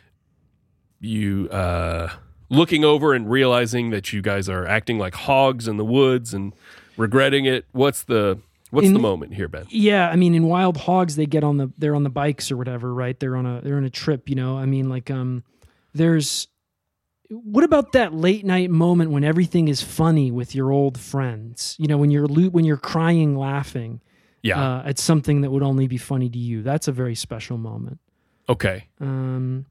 [1.01, 2.09] You uh,
[2.49, 6.53] looking over and realizing that you guys are acting like hogs in the woods and
[6.97, 7.65] regretting it.
[7.73, 9.65] What's the what's In- the moment here, Ben?
[9.69, 12.57] Yeah, I mean, in Wild Hogs, they get on the they're on the bikes or
[12.57, 13.19] whatever, right?
[13.19, 14.57] They're on a they're on a trip, you know.
[14.57, 15.43] I mean, like, um,
[15.93, 16.47] there's
[17.29, 21.75] what about that late night moment when everything is funny with your old friends?
[21.79, 24.01] You know, when you're when you're crying, laughing
[24.41, 24.61] Yeah.
[24.61, 26.61] uh, at something that would only be funny to you.
[26.61, 27.99] That's a very special moment.
[28.49, 28.87] okay.
[28.99, 29.65] um,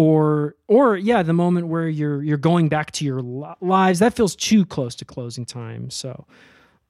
[0.00, 3.98] or or yeah, the moment where you're you're going back to your li- lives.
[3.98, 5.90] That feels too close to closing time.
[5.90, 6.26] So,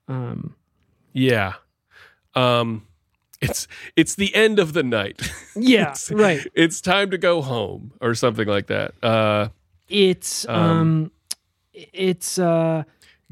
[0.09, 0.55] um,
[1.12, 1.55] Yeah.
[2.35, 2.87] Um,
[3.40, 5.20] it's it's the end of the night.
[5.57, 6.46] yeah, It's- right.
[6.55, 8.92] It's time to go home or something like that.
[9.03, 9.49] Uh,
[9.88, 11.11] It's um, Um,
[11.92, 12.83] it's uh,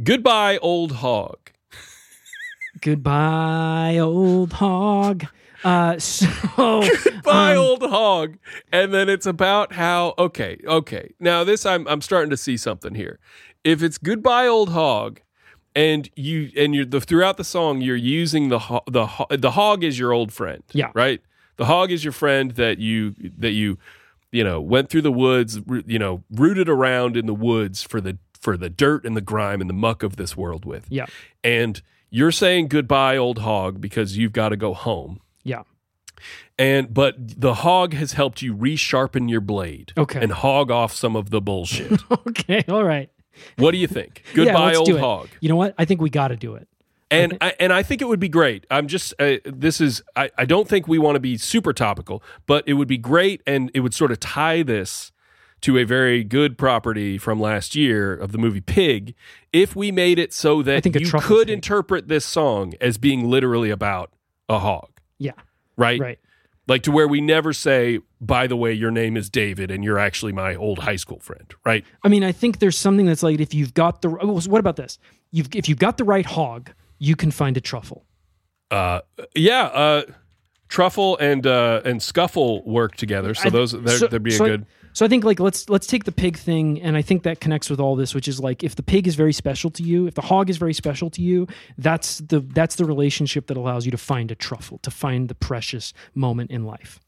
[0.02, 1.38] goodbye, old hog.
[2.80, 5.24] goodbye, old hog.
[5.64, 6.28] Uh, so
[7.04, 8.38] goodbye, um, old hog.
[8.72, 11.14] And then it's about how okay, okay.
[11.20, 13.18] Now this I'm I'm starting to see something here.
[13.64, 15.20] If it's goodbye, old hog,
[15.74, 19.52] and you and you're the throughout the song you're using the ho- the ho- the
[19.52, 20.62] hog is your old friend.
[20.72, 20.90] Yeah.
[20.94, 21.20] Right.
[21.56, 23.78] The hog is your friend that you that you
[24.30, 28.18] you know, went through the woods, you know, rooted around in the woods for the
[28.40, 30.86] for the dirt and the grime and the muck of this world with.
[30.88, 31.06] Yeah.
[31.42, 35.20] And you're saying goodbye, old hog, because you've got to go home.
[35.48, 35.62] Yeah.
[36.58, 39.92] And but the hog has helped you resharpen your blade.
[39.96, 40.20] Okay.
[40.20, 42.00] And hog off some of the bullshit.
[42.28, 42.64] Okay.
[42.68, 43.10] All right.
[43.56, 44.22] what do you think?
[44.34, 45.28] Goodbye, let's old hog.
[45.40, 45.74] You know what?
[45.78, 46.68] I think we got to do it.
[47.10, 48.66] And I, and I think it would be great.
[48.70, 52.22] I'm just uh, this is I, I don't think we want to be super topical,
[52.46, 55.10] but it would be great, and it would sort of tie this
[55.62, 59.14] to a very good property from last year of the movie Pig.
[59.52, 61.50] If we made it so that you could pig.
[61.50, 64.12] interpret this song as being literally about
[64.48, 65.32] a hog, Yeah.
[65.76, 66.00] right?
[66.00, 66.18] Right.
[66.66, 69.98] Like to where we never say, "By the way, your name is David, and you're
[69.98, 71.82] actually my old high school friend," right?
[72.04, 74.76] I mean, I think there's something that's like if you've got the oh, what about
[74.76, 74.98] this?
[75.30, 78.04] You've if you've got the right hog, you can find a truffle.
[78.70, 79.00] Uh,
[79.34, 79.62] yeah.
[79.64, 80.02] Uh,
[80.68, 84.44] Truffle and uh, and Scuffle work together, so those there, so- there'd be a so
[84.44, 84.66] I- good.
[84.98, 87.70] So I think like let's let's take the pig thing, and I think that connects
[87.70, 90.14] with all this, which is like if the pig is very special to you, if
[90.14, 93.92] the hog is very special to you, that's the that's the relationship that allows you
[93.92, 96.98] to find a truffle, to find the precious moment in life.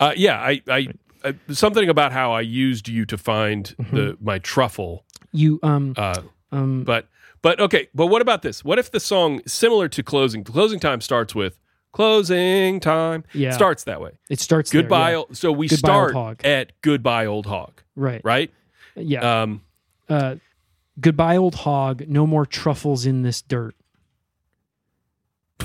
[0.00, 0.88] Uh, yeah, I, I,
[1.22, 5.04] I something about how I used you to find the my truffle.
[5.30, 7.06] You um Uh, um but
[7.42, 8.64] but okay, but what about this?
[8.64, 10.42] What if the song similar to closing?
[10.42, 11.59] Closing time starts with
[11.92, 13.24] closing time.
[13.32, 13.50] Yeah.
[13.52, 14.12] starts that way.
[14.28, 15.10] it starts there, Goodbye.
[15.12, 15.16] yeah.
[15.18, 16.44] ol- So we Goodbye, old start hog.
[16.44, 17.82] at goodbye, old hog.
[17.96, 18.50] right Right.
[18.96, 19.62] yeah Um,
[20.08, 20.36] uh
[21.00, 23.74] goodbye old hog no more truffles in this dirt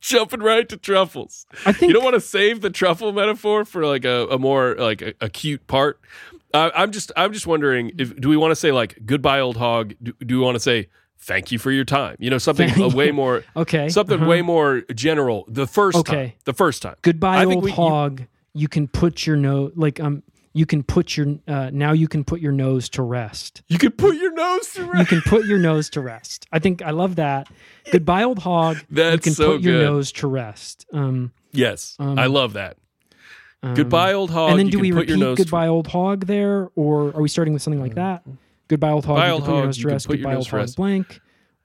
[0.00, 1.46] jumping right to truffles.
[1.66, 4.74] I think You don't want to save the truffle metaphor for like a, a more
[4.78, 6.00] like a, acute part.
[6.54, 9.56] Uh, I'm just I'm just wondering if do we want to say like goodbye old
[9.56, 9.94] hog?
[10.02, 10.88] Do, do we want to say
[11.20, 12.16] thank you for your time?
[12.18, 14.28] You know something a way more okay something uh-huh.
[14.28, 15.44] way more general.
[15.48, 16.34] The first time, Okay.
[16.44, 16.96] the first time.
[17.02, 21.16] goodbye I old we- hog you, can put your nose like um you can put
[21.16, 24.68] your uh now you can put your nose to rest You could put your nose
[24.72, 24.98] to rest.
[24.98, 27.46] you can put your nose to rest i think i love that
[27.92, 32.18] goodbye old hog That's you can so put your nose to rest um, Yes, Um,
[32.18, 32.76] I love that.
[33.62, 34.50] um, Goodbye old hog.
[34.50, 36.70] and then you do can we put your repeat nose to- goodbye old hog there
[36.74, 38.22] or are we starting with something like that
[38.70, 40.16] goodbye old hog Goodbye, you old can put your hog, nose you to rest put
[40.16, 41.20] goodbye old hog blank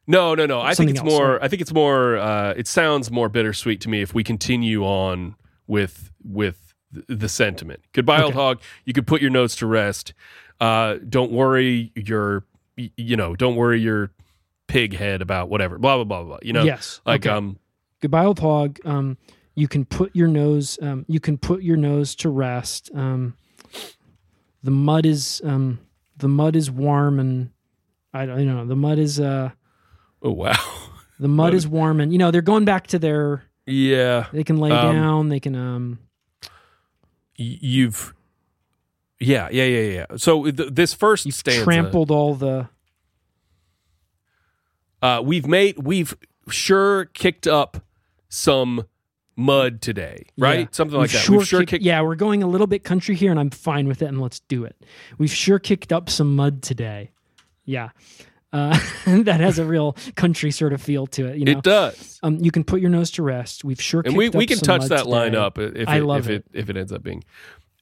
[0.07, 0.59] No, no, no.
[0.59, 1.31] I think it's else, more.
[1.33, 1.43] right?
[1.43, 2.17] I think it's more.
[2.17, 6.73] Uh, it sounds more bittersweet to me if we continue on with with
[7.07, 7.79] the sentiment.
[7.93, 8.61] Goodbye, old hog.
[8.83, 10.13] You could put your nose to rest.
[10.59, 12.45] Uh, don't worry your.
[12.75, 14.11] You know, don't worry your
[14.67, 15.77] pig head about whatever.
[15.79, 16.39] Blah blah blah blah.
[16.41, 17.35] You know, yes like okay.
[17.35, 17.57] um.
[18.01, 19.17] goodbye old hog um
[19.55, 23.33] you can put your nose um you can put your nose to rest um
[24.61, 25.79] the mud is um
[26.17, 27.49] the mud is warm and
[28.13, 29.49] i don't you know the mud is uh
[30.21, 30.53] Oh wow.
[31.19, 34.57] the mud is warm and you know they're going back to their yeah, they can
[34.57, 35.99] lay Um, down they can um
[37.35, 38.13] you've.
[39.19, 40.05] Yeah, yeah, yeah, yeah.
[40.17, 42.69] So th- this 1st you've stanza, trampled all the
[45.01, 46.15] uh, we've made, we've
[46.49, 47.83] sure kicked up
[48.29, 48.85] some
[49.35, 50.59] mud today, right?
[50.61, 50.65] Yeah.
[50.71, 51.29] Something like We've that.
[51.29, 51.83] we've sure kicked- kicked.
[51.83, 54.39] yeah we're going a little bit country here and i'm fine with it and let's
[54.41, 54.75] do it
[55.17, 57.11] we've sure kicked up some mud today
[57.65, 57.89] yeah
[58.53, 62.19] uh, that has a real country sort of feel to it you know It does.
[62.23, 63.65] Um, you can put your nose to rest.
[63.65, 65.89] We've sure and kicked we, we up can some touch mud that line up if
[65.89, 66.45] I it, love if it.
[66.53, 66.59] it.
[66.59, 67.23] if it ends up being.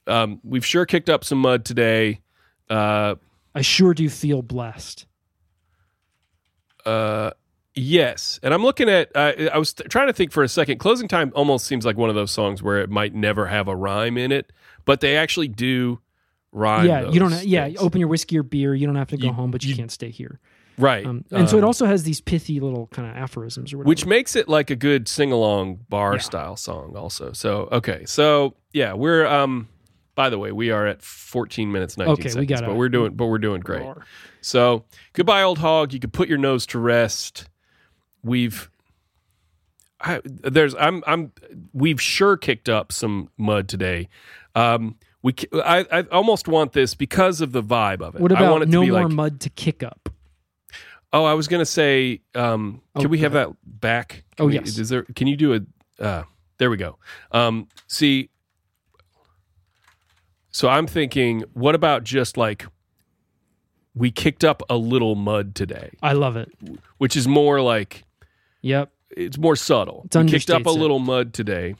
[0.08, 2.20] Um, we've sure kicked up some mud today.
[2.68, 3.14] Uh,
[3.54, 5.06] I sure do feel blessed.
[6.84, 7.30] uh,
[7.74, 9.10] yes, and I'm looking at.
[9.14, 10.78] Uh, I was th- trying to think for a second.
[10.78, 13.76] Closing time almost seems like one of those songs where it might never have a
[13.76, 14.52] rhyme in it,
[14.84, 16.00] but they actually do
[16.52, 16.86] rhyme.
[16.86, 17.30] yeah, you don't.
[17.30, 18.74] those Yeah, open your whiskey or beer.
[18.74, 20.40] You don't have to go You- home, but you, you- can't stay here.
[20.78, 21.06] right.
[21.06, 23.88] Um, and so it Um, also has these pithy little kind of aphorisms or whatever.
[23.88, 26.18] which makes it like a good sing along bar Yeah.
[26.18, 29.68] style song also so okay so yeah we're um
[30.16, 32.88] by the way we are at 14 minutes 19 Okay, we seconds gotta- but we're
[32.88, 33.86] doing but we're doing great
[34.40, 37.48] so goodbye old hog you can put your nose to rest
[38.24, 38.68] we've
[40.00, 41.32] I, there's i'm i'm
[41.72, 44.08] we've sure kicked up some mud today
[44.54, 48.42] um we I, I almost want this because of the vibe of it What i
[48.50, 50.08] want about it to no be more like mud to kick up?
[51.12, 54.24] Oh, I was gonna say, um, can Oh, we have that back?
[54.36, 54.76] Can Oh, we- yes.
[54.78, 55.04] Is there?
[55.14, 56.02] Can you do a?
[56.02, 56.24] Uh,
[56.58, 56.98] there we go.
[57.30, 58.30] Um, see,
[60.50, 62.66] so I'm thinking, what about just like
[63.94, 66.50] we kicked up a little mud today, I love it.
[66.98, 68.02] which is more like
[68.64, 68.90] Yep.
[69.16, 70.06] it's more subtle.
[70.12, 70.72] It we kicked up a it.
[70.72, 71.74] little mud today,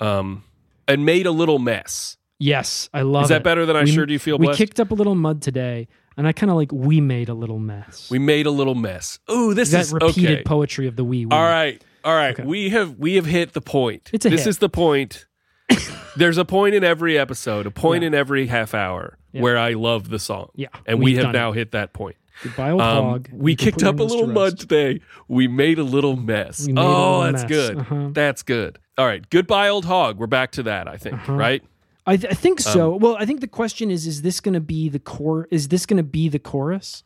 [0.00, 0.44] um,
[0.86, 2.16] and made a little mess.
[2.38, 3.44] Yes, I love is that it.
[3.44, 4.58] better than I We- sure do You feel We blessed?
[4.58, 7.58] kicked up a little mud today, and I kind of like we made a little
[7.58, 8.10] mess.
[8.10, 9.18] we made a little mess.
[9.30, 10.42] Ooh, this that is repeated okay.
[10.42, 11.26] poetry of the we.
[11.26, 11.30] we.
[11.32, 11.82] All right.
[12.04, 12.34] All right.
[12.38, 12.44] Okay.
[12.44, 14.10] We have we have hit the point.
[14.12, 14.50] It's a this hit.
[14.50, 15.26] is the point
[16.16, 18.08] There's a point in every episode, a point Yeah.
[18.08, 19.40] in every half hour Yeah.
[19.40, 20.50] where I love the song.
[20.54, 22.16] Yeah, And we we've have done now hit that point.
[22.42, 23.28] Goodbye, old Um, hog.
[23.32, 25.00] we kicked up a little mud today.
[25.28, 26.66] We made a little mess.
[26.68, 27.48] Oh, little that's mess.
[27.48, 27.78] good.
[27.78, 28.08] Uh-huh.
[28.12, 28.78] That's good.
[28.98, 29.28] All right.
[29.30, 30.18] Goodbye, old hog.
[30.18, 31.32] We're back to that, I think, Uh-huh.
[31.34, 31.62] right?
[32.06, 32.96] I, th- I think Um, so.
[32.96, 35.48] well, I think the question is: Is this going to be the core?
[35.50, 37.02] Is this going to be the chorus,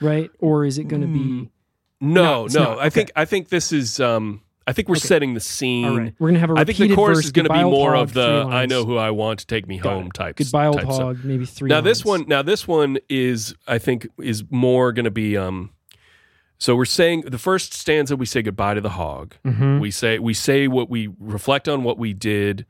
[0.00, 0.30] right?
[0.38, 1.50] Or is it going to be?
[2.00, 2.64] No, No, no.
[2.74, 2.78] not.
[2.78, 5.84] I think I think this is um I think we're setting the scene.
[5.86, 7.62] All right, we're going to have a I think the chorus is going to be
[7.64, 10.14] more Hog, of the "I know who I want to take me Got home" it.
[10.14, 10.36] type.
[10.36, 10.94] Goodbye, old type hog.
[11.16, 11.24] stuff.
[11.24, 11.68] Maybe three.
[11.70, 15.70] Now this one, now this one is I think is more going to be um.
[16.58, 19.34] So we're saying the first stanza we say goodbye to the hog.
[19.46, 19.80] Mhm.
[19.80, 22.66] We say we say what we reflect on what we did.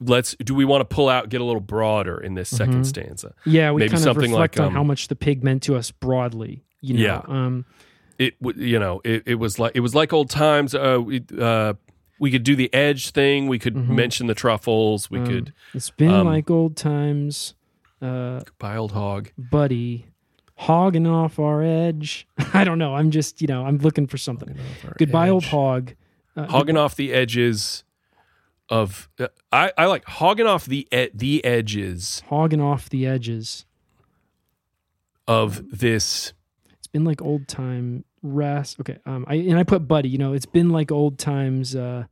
[0.00, 2.86] Let's do we want to pull out get a little broader in this 2nd Mhm.
[2.86, 3.34] stanza?
[3.46, 5.62] Yeah, we maybe kind of something reflect like, on um, how much the pig meant
[5.62, 6.64] to us broadly.
[6.80, 7.20] You know, Yeah.
[7.28, 7.64] um,
[8.26, 11.74] it you know it, it was like it was like old times uh, we, uh
[12.18, 13.88] we could do the edge thing we could Mhm.
[13.88, 17.54] mention the truffles we um, could It's been um, like old times,
[18.00, 20.06] uh, buy old hog buddy,
[20.54, 22.26] hogging off our edge.
[22.54, 22.94] I don't know.
[22.94, 24.54] I'm just, you know, I'm looking for something.
[24.98, 25.94] Goodbye, old hog.
[26.36, 27.82] Uh, hogging off the edges
[28.68, 33.66] of uh, I, I like hogging off the e- the edges hogging off the edges.
[35.26, 36.32] of this
[36.92, 38.78] been like old time rest.
[38.80, 40.08] Okay, um, I and I put buddy.
[40.08, 41.74] You know, it's been like old times.
[41.74, 42.04] Uh,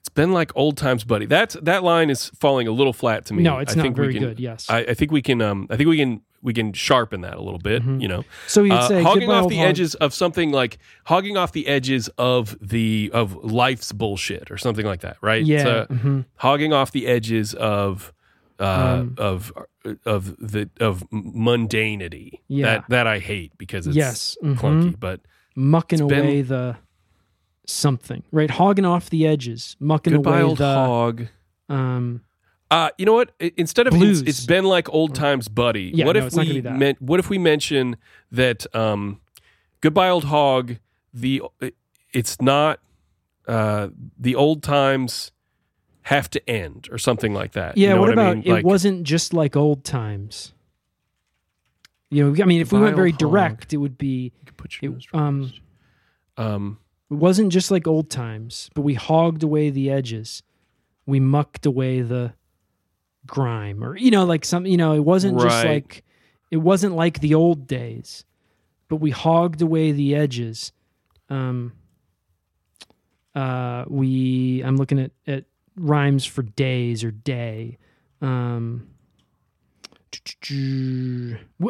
[0.00, 3.34] it's been like old times buddy that's that line is falling a little flat to
[3.34, 4.40] me no, it's I not think very can- good.
[4.40, 4.66] Yes.
[4.70, 7.42] I, I think we can um I think we can we can sharpen that a
[7.42, 8.00] little bit Mhm.
[8.00, 9.66] you know so you'd Uh, say hogging off the hog.
[9.66, 14.86] edges of something like hogging off the edges of the of life's bullshit or something
[14.86, 15.44] like that, right?
[15.44, 15.62] Yeah.
[15.64, 16.24] So, mhm.
[16.36, 18.12] hogging off the edges of
[18.58, 19.52] uh, Um, of
[20.04, 22.40] of the of mundanity.
[22.48, 22.66] Yeah.
[22.66, 24.36] That that I hate because it's Yes.
[24.42, 24.56] mhm.
[24.56, 25.20] clunky, but
[25.54, 26.76] Mucking It's been- away the
[27.66, 28.22] something.
[28.30, 28.50] Right.
[28.50, 29.76] Hogging off the edges.
[29.80, 31.26] Mucking goodbye away old the hog.
[31.68, 32.22] um.
[32.70, 33.32] Uh, you know what?
[33.56, 34.20] Instead of Blues.
[34.20, 35.90] it's, it's been like old times, buddy.
[35.94, 37.00] Yeah, what no, if we meant?
[37.00, 37.96] What if we mention
[38.30, 38.66] that?
[38.76, 39.20] Um,
[39.80, 40.76] goodbye, old hog.
[41.14, 41.40] The
[42.12, 42.80] it's not.
[43.46, 45.32] Uh, the old times
[46.08, 47.76] have to end, or something like that.
[47.76, 47.88] Yeah.
[47.88, 48.42] You know what what, about I mean?
[48.44, 48.52] it?
[48.52, 50.52] Like, wasn't just like old times.
[52.10, 53.18] You know, I mean, if we went very hog.
[53.18, 54.32] direct, it would be.
[54.38, 55.52] you could put your It, um,
[56.38, 56.78] um,
[57.10, 60.42] It wasn't just like old times, but we hogged away the edges.
[61.04, 62.32] We mucked away the
[63.26, 66.02] grime or you know like some you know it wasn't just like
[66.50, 68.24] it wasn't like the old days,
[68.88, 70.72] but we hogged away the edges.
[71.28, 71.72] Um
[73.34, 75.44] uh we I'm looking at at
[75.78, 77.78] rhymes for days or day.
[78.20, 78.88] Um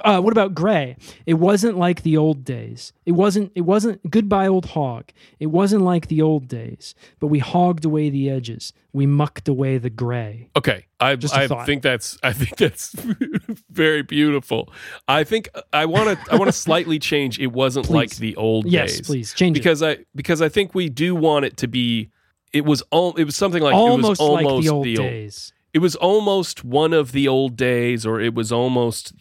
[0.05, 0.97] uh, what about gray?
[1.27, 2.93] It wasn't like the old days.
[3.05, 3.53] It wasn't.
[3.55, 4.09] It wasn't.
[4.11, 5.11] Goodbye, old hog.
[5.39, 6.95] It wasn't like the old days.
[7.19, 8.73] But we hogged away the edges.
[8.93, 10.51] We mucked away the gray.
[10.57, 12.93] okay, I I think that's I think that's
[13.71, 14.73] very beautiful.
[15.07, 17.39] I think I want to I want to slightly change.
[17.39, 19.07] It wasn't like the old Yes, days.
[19.07, 19.61] please change it.
[19.61, 22.11] because I because I think we do want it to be.
[22.53, 23.15] It was all.
[23.17, 25.07] It was something like Almost, it was almost like the old the old.
[25.09, 25.53] days.
[25.75, 29.13] It was almost one of the old days, or it was almost.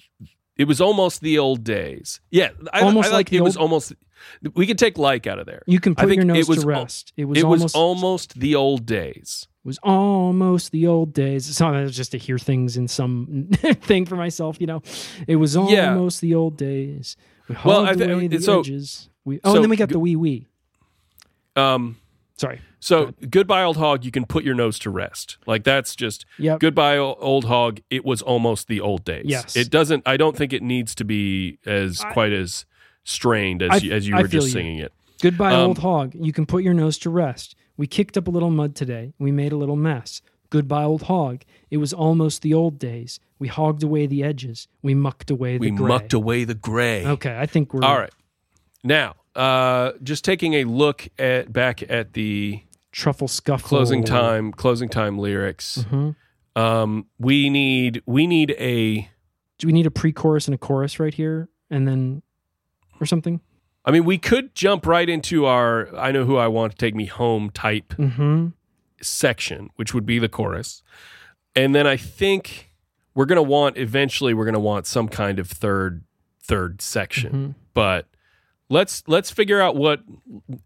[0.56, 2.20] It was almost the old days.
[2.32, 3.94] Yeah, I, Almost I like the it was old- almost.
[4.56, 5.62] We could take like out of there.
[5.68, 7.14] You can I put think your nose it was to al- rest.
[7.16, 7.64] It was it almost.
[7.64, 9.48] was almost the old days.
[9.64, 11.46] It was almost the old days.
[11.46, 13.50] Sometimes just to hear things in some
[13.82, 14.82] thing for myself, you know.
[15.28, 15.90] It was Yeah.
[15.94, 17.16] almost the old days.
[17.48, 19.10] We Well, I thi- away the so- edges.
[19.26, 20.48] We, oh, so and then we got the wee wee.
[21.56, 21.98] Um,
[22.38, 22.62] Sorry.
[22.80, 24.06] so goodbye, old hog.
[24.06, 25.38] You can put your nose to rest.
[25.48, 26.60] Like that's just Yep.
[26.60, 27.80] goodbye, old hog.
[27.90, 29.26] It was almost the old days.
[29.26, 29.56] Yes.
[29.56, 30.04] It doesn't.
[30.06, 32.66] I don't think it needs to be as I- quite as
[33.04, 34.54] strained as I- you, as you I were just you.
[34.54, 34.94] singing it.
[35.22, 36.14] Goodbye, Um, old hog.
[36.14, 37.56] You can put your nose to rest.
[37.76, 39.14] We kicked up a little mud today.
[39.18, 40.22] We made a little mess.
[40.50, 41.42] Goodbye, old hog.
[41.72, 43.20] It was almost the old days.
[43.40, 44.68] We hogged away the edges.
[44.82, 45.72] We mucked away the gray.
[45.72, 45.88] We gray.
[45.88, 47.06] mucked away the gray.
[47.06, 48.14] Okay, I think we're All right.
[48.84, 53.68] Now, uh, just taking a look at back at the truffle scuffle.
[53.70, 55.86] closing time, closing time lyrics.
[55.90, 56.16] Mhm.
[56.56, 59.10] Um, we need we need a.
[59.60, 62.22] Do we need a pre-chorus and a chorus right here, and then
[63.00, 63.40] or something?
[63.86, 66.96] I mean, we could jump right into our "I know who I want to take
[66.96, 68.48] me home" type Mm-hmm.
[69.02, 70.82] section, which would be the chorus,
[71.56, 72.72] and then I think
[73.14, 76.04] we're gonna want eventually we're gonna want some kind of third
[76.42, 77.56] third section, Mhm.
[77.74, 78.08] but.
[78.70, 80.02] Let's let's figure out what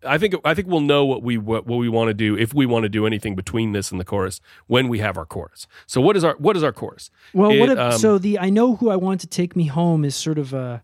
[0.05, 0.33] I think.
[0.43, 2.83] I think we'll know what we what, what we want to do if we want
[2.83, 5.67] to do anything between this and the chorus when we have our chorus.
[5.85, 7.11] So what is our what is our chorus?
[7.33, 9.67] Well, what It, if, um, so the I know who I want to take me
[9.67, 10.81] home is sort of a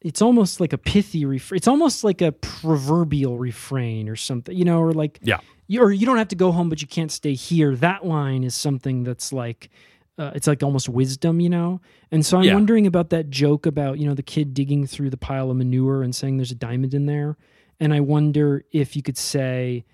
[0.00, 1.56] it's almost like a pithy refrain.
[1.56, 5.38] It's almost like a proverbial refrain or something, you know, or like Yeah.
[5.66, 7.74] you, or you don't have to go home, but you can't stay here.
[7.74, 9.70] That line is something that's like,
[10.18, 11.80] uh, it's like almost wisdom, you know?
[12.10, 12.54] And so I'm Yeah.
[12.54, 16.02] wondering about that joke about, you know, the kid digging through the pile of manure
[16.02, 17.36] and saying there's a diamond in there.
[17.80, 19.84] And I wonder if you could say,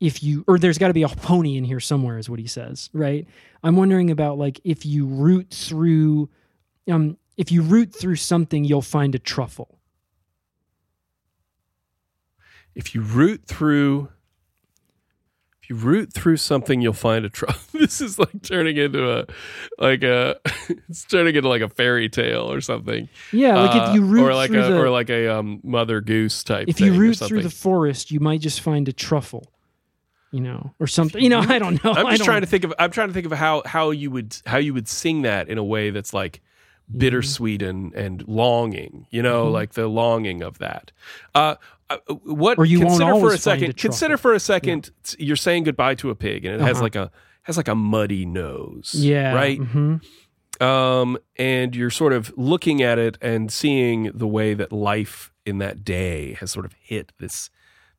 [0.00, 2.46] if you, or there's got to be a pony in here somewhere, is what he
[2.46, 3.26] says, right?
[3.62, 6.30] I'm wondering about like if you root through,
[6.88, 9.78] um, if you root through something, you'll find a truffle.
[12.74, 14.10] If you root through
[15.66, 17.58] if you root through something, you'll find a trouble.
[17.72, 19.26] this is like turning into a
[19.78, 20.36] like a
[20.88, 23.08] it's turning into like a fairy tale or something.
[23.32, 25.60] Yeah, like Uh, if you root or like through a the, or like a um,
[25.64, 26.68] mother goose type.
[26.68, 29.52] if you root through the forest, you might just find a truffle,
[30.30, 31.20] you know, or something.
[31.20, 31.92] You know, I don't know.
[31.92, 34.36] I'm just trying to think of I'm trying to think of how how you would
[34.46, 36.42] how you would sing that in a way that's like
[36.94, 39.06] bittersweet and and longing.
[39.10, 39.52] You know, Mhm.
[39.52, 40.92] like the longing of that.
[41.34, 41.56] Uh,
[41.90, 43.76] uh, what Or you consider for a second?
[43.76, 44.90] consider for a second.
[45.18, 46.82] You're saying goodbye to a pig, and it has Uh-huh.
[46.82, 47.10] like a
[47.42, 48.92] has like a muddy nose.
[48.96, 49.32] Yeah.
[49.34, 49.60] Right.
[49.60, 50.02] mhm.
[50.60, 55.58] um, and you're sort of looking at it and seeing the way that life in
[55.58, 57.50] that day has sort of hit this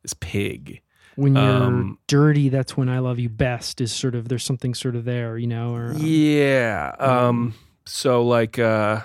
[0.01, 0.81] this pig.
[1.15, 3.79] When you're Um, dirty, that's when I love you best.
[3.79, 6.95] Is sort of there's something sort of there, you know, or um, Yeah.
[6.99, 7.53] Um,
[7.87, 9.01] so like uh,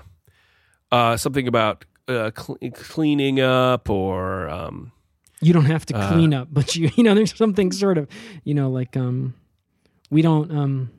[0.91, 4.93] uh, something about uh, cle cleaning up or um,
[5.41, 8.09] you don't have to uh, clean up, but you you know there's something sort of
[8.45, 9.35] you know like um
[10.11, 10.91] we don't um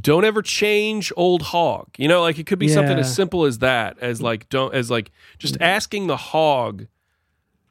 [0.00, 1.88] don't ever change old hog.
[1.96, 4.90] You know, like it could be something as simple as that, as like don't as
[4.90, 6.86] like just asking the hog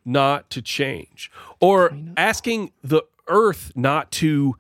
[0.04, 4.56] not to change or asking the earth not to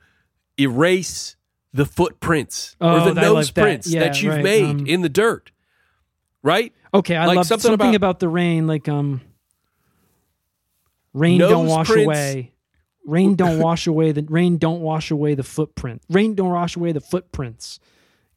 [0.60, 1.36] erase
[1.76, 3.62] the footprints or Oh, the I nose like that.
[3.62, 4.44] prints Yeah, that you've right.
[4.44, 5.52] made Um, in the dirt.
[6.42, 6.74] Right?
[6.94, 9.20] okay I Like love something something, about- about, the rain like um
[11.14, 12.06] rain don't wash prints.
[12.06, 12.54] away
[13.06, 16.92] rain don't wash away the rain don't wash away the footprint rain don't wash away
[16.92, 17.80] the footprints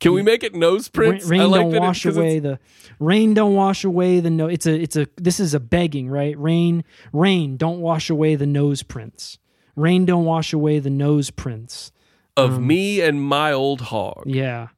[0.00, 1.26] Can we make it nose prints?
[1.26, 2.58] Rain, I rain like don't that it- wash away the
[3.00, 3.34] rain.
[3.34, 4.46] Don't wash away the no.
[4.46, 6.38] It's a it's a this is a begging right.
[6.38, 9.38] Rain rain don't wash away the nose prints.
[9.74, 11.90] Rain don't wash away the nose prints.
[12.38, 14.24] Of um, me and my old hog.
[14.26, 14.68] Yeah.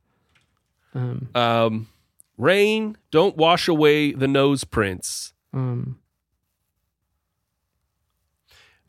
[0.95, 1.29] Um.
[1.35, 1.89] Um,
[2.37, 5.33] rain, don't wash away the nose prints.
[5.53, 5.99] Um.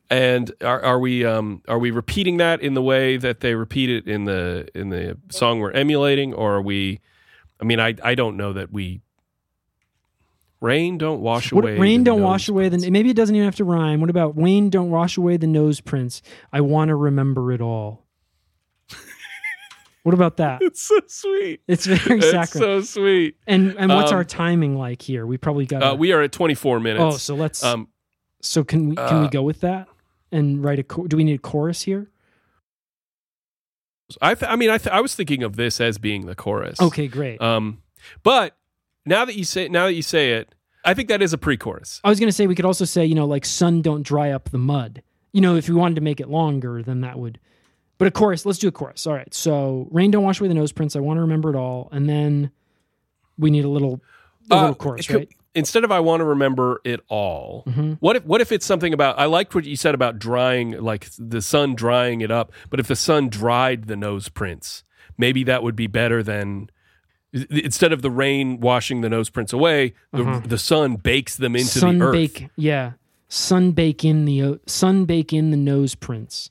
[0.09, 3.89] And are, are we um, are we repeating that in the way that they repeat
[3.89, 6.99] it in the in the song we're emulating, or are we?
[7.61, 9.01] I mean, I I don't know that we.
[10.59, 11.79] Rain, don't wash What, away.
[11.79, 12.85] rain the don't nose wash away prints.
[12.85, 12.91] the.
[12.91, 13.99] Maybe it doesn't even have to rhyme.
[14.01, 16.21] What about rain don't wash away the nose prints?
[16.53, 18.00] I want to remember it all.
[20.03, 20.61] What about that?
[20.63, 21.61] It's so sweet.
[21.67, 22.61] It's very It's saccharine.
[22.61, 23.35] so sweet.
[23.47, 25.25] and and what's Um, our timing like here?
[25.25, 25.83] We probably got.
[25.83, 27.03] Uh, we are at 24 minutes.
[27.03, 27.63] oh, so let's.
[27.63, 27.87] um,
[28.41, 29.87] So can we can we Uh, go with that
[30.31, 30.83] and write a?
[30.83, 32.09] cho- Do we need a chorus here?
[34.21, 36.81] I th- I mean, I th- I was thinking of this as being the chorus.
[36.81, 37.39] Okay, great.
[37.41, 37.81] Um,
[38.23, 38.57] but
[39.05, 42.01] now that you say now that you say it, I think that is a pre-chorus.
[42.03, 44.49] I was gonna say we could also say you know like sun don't dry up
[44.49, 45.01] the mud.
[45.31, 47.39] You know if we wanted to make it longer, then that would.
[48.01, 48.45] But a chorus.
[48.45, 49.05] Let's do a chorus.
[49.07, 49.33] All right.
[49.33, 50.95] So rain don't wash away the nose prints.
[50.95, 52.51] I want to remember it all, and then
[53.37, 54.01] we need a little
[54.49, 55.29] a Uh, little chorus, could- right?
[55.53, 57.63] Instead of I want to remember it all.
[57.67, 57.97] Mhm.
[57.99, 61.09] What if what if it's something about I liked what you said about drying like
[61.19, 64.83] the sun drying it up, but if the sun dried the nose prints,
[65.17, 66.69] maybe that would be better than
[67.49, 70.41] instead of the rain washing the nose prints away, the, Uh-huh.
[70.45, 72.13] the sun bakes them into sun the earth.
[72.13, 72.47] bake.
[72.57, 72.93] Yeah.
[73.29, 76.49] Sun bake in the sun bake in the nose prints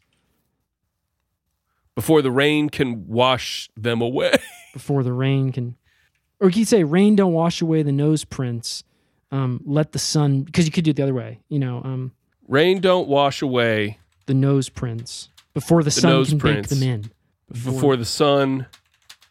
[2.01, 4.32] before the rain can wash them away.
[4.72, 5.76] before the rain can.
[6.40, 8.84] Or you could say rain don't wash away the nose prints.
[9.30, 11.40] Um, let the sun because you could do it the other way.
[11.48, 11.82] You know.
[11.84, 12.12] Um,
[12.48, 17.11] rain don't wash away the nose prints before the, sun can bake them in.
[17.53, 18.66] before the sun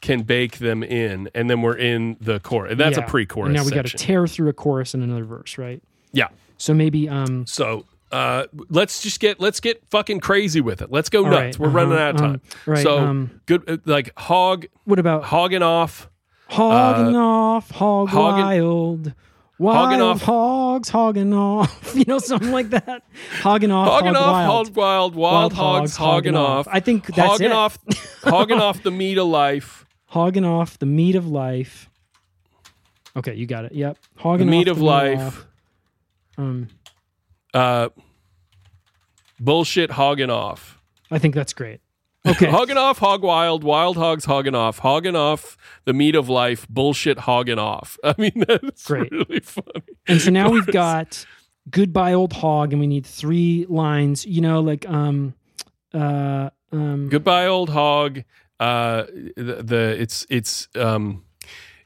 [0.02, 2.72] can bake them in, and then we're in the chorus.
[2.72, 3.04] And that's Yeah.
[3.04, 3.48] a pre-chorus.
[3.48, 5.82] And now we got to tear through a chorus and another verse, right?
[6.14, 6.28] Yeah.
[6.58, 10.92] So maybe um So uh, let's just get let's get fucking crazy with it.
[10.92, 11.58] Let's go all nuts.
[11.58, 12.32] right, We're uh-huh, running out of time.
[12.32, 12.84] um, right.
[12.84, 16.10] So um good, uh, like hog what about hogging off.
[16.48, 19.14] hogging off, hog hogging- wild.
[19.60, 23.04] Wild hogging off- hogs, hogging off, you know, something like that.
[23.42, 24.68] Hogging off, Hogging hog off, wild.
[24.68, 26.66] hog wild, wild, hogs, hogging off.
[26.72, 27.52] I think that's hogging it.
[27.52, 27.78] off,
[28.24, 29.86] hogging off the meat of life.
[30.06, 31.90] Hogging off the meat of life.
[33.18, 33.74] Okay, you got it.
[33.74, 33.98] Yep.
[34.16, 35.20] The Hogging meat off of the life.
[35.20, 35.46] off.
[36.38, 36.68] Um,
[37.54, 37.90] Uh,
[39.40, 40.80] bullshit hogging off.
[41.12, 41.82] I think that's great.
[42.26, 42.46] Okay.
[42.52, 47.20] Hogging off, hog wild, wild hogs hogging off, hogging off the meat of life, bullshit
[47.20, 47.98] hogging off.
[48.04, 49.10] I mean, that's Great.
[49.10, 49.86] really funny.
[50.06, 51.26] And so now we've got
[51.70, 55.36] goodbye old hog and we need three lines you know like um
[55.94, 58.24] uh um Goodbye, old hog.
[58.60, 59.04] Uh,
[59.38, 61.24] the, the it's it's um,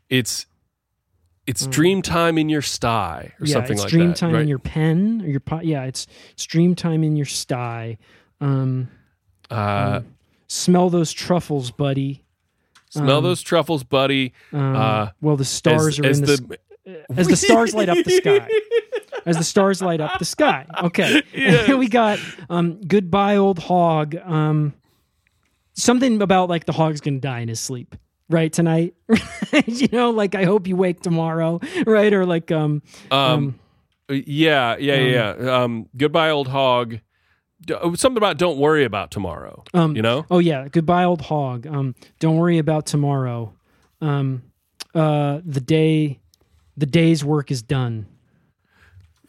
[0.10, 0.48] it's
[1.46, 3.48] it's dream time in your sty or Mm.
[3.50, 4.18] yeah something it's like dream that.
[4.18, 4.42] time right?
[4.44, 7.98] in your pen or your pot yeah it's it's dream time in your sty
[8.42, 8.88] um
[9.50, 10.02] uh,
[10.48, 12.24] smell those truffles buddy
[12.90, 14.34] smell um, those truffles, buddy.
[14.52, 17.90] um, Uh, well the stars as, are as in the, the as the stars light
[17.90, 18.48] up the sky
[19.26, 21.70] as the stars light up the sky okay Yes.
[21.76, 22.20] we got
[22.50, 24.74] um goodbye old hog um
[25.76, 27.96] something about like the hog's gonna die in his sleep
[28.34, 28.94] right tonight
[29.66, 32.82] you know like i hope you wake tomorrow right or like um
[33.12, 33.60] um,
[34.10, 35.36] yeah, yeah, yeah.
[35.40, 35.64] yeah.
[35.64, 37.00] Um, goodbye, old hog.
[37.66, 39.64] D- oh, Something about don't worry about tomorrow.
[39.74, 41.66] Um, you know, Oh yeah, goodbye, old hog.
[41.66, 43.54] Um, don't worry about tomorrow.
[44.02, 44.44] Um,
[44.94, 46.20] uh, the day,
[46.76, 48.08] the day's work is done.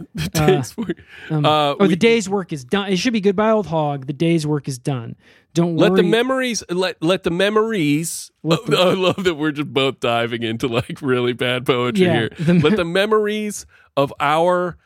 [0.33, 0.95] Days were-
[1.31, 2.91] Um, Uh, or we- the day's work is done.
[2.93, 4.07] It should be goodbye, old hog.
[4.07, 5.15] The day's work is done.
[5.55, 6.03] Don't let worry.
[6.03, 10.43] the memories let let the memories Let the- I love that we're just both diving
[10.43, 13.65] into like really bad poetry Yeah, here the- let the memories
[13.97, 14.77] of our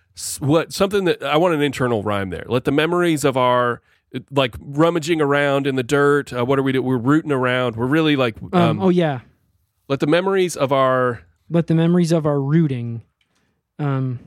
[0.41, 3.81] what something that i want an internal rhyme there let the memories of our
[4.33, 7.87] like rummaging around in the dirt uh, what are we doing we're rooting around we're
[7.87, 9.21] really like um, um, oh yeah,
[9.89, 13.03] let the memories of our let the memories of our rooting,
[13.79, 14.19] um,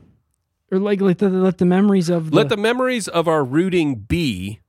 [0.72, 3.94] or like let the let the memories of the, let the memories of our rooting
[3.96, 4.60] be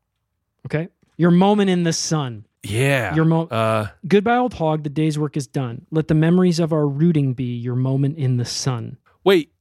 [0.68, 2.46] okay your moment in the sun.
[2.64, 4.84] yeah Your moment uh Goodbye, old hog.
[4.84, 5.86] The day's work is done.
[5.92, 8.98] Let the memories of our rooting be your moment in the sun.
[9.24, 9.52] wait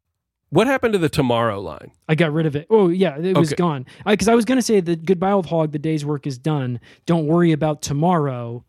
[0.50, 2.66] what happened to the tomorrow line I got rid of it.
[2.68, 3.56] Oh yeah, it was Okay.
[3.56, 3.86] gone.
[4.04, 5.72] Because I, was gonna say that goodbye, old hog.
[5.72, 6.78] The day's work is done.
[7.06, 8.64] Don't worry about tomorrow,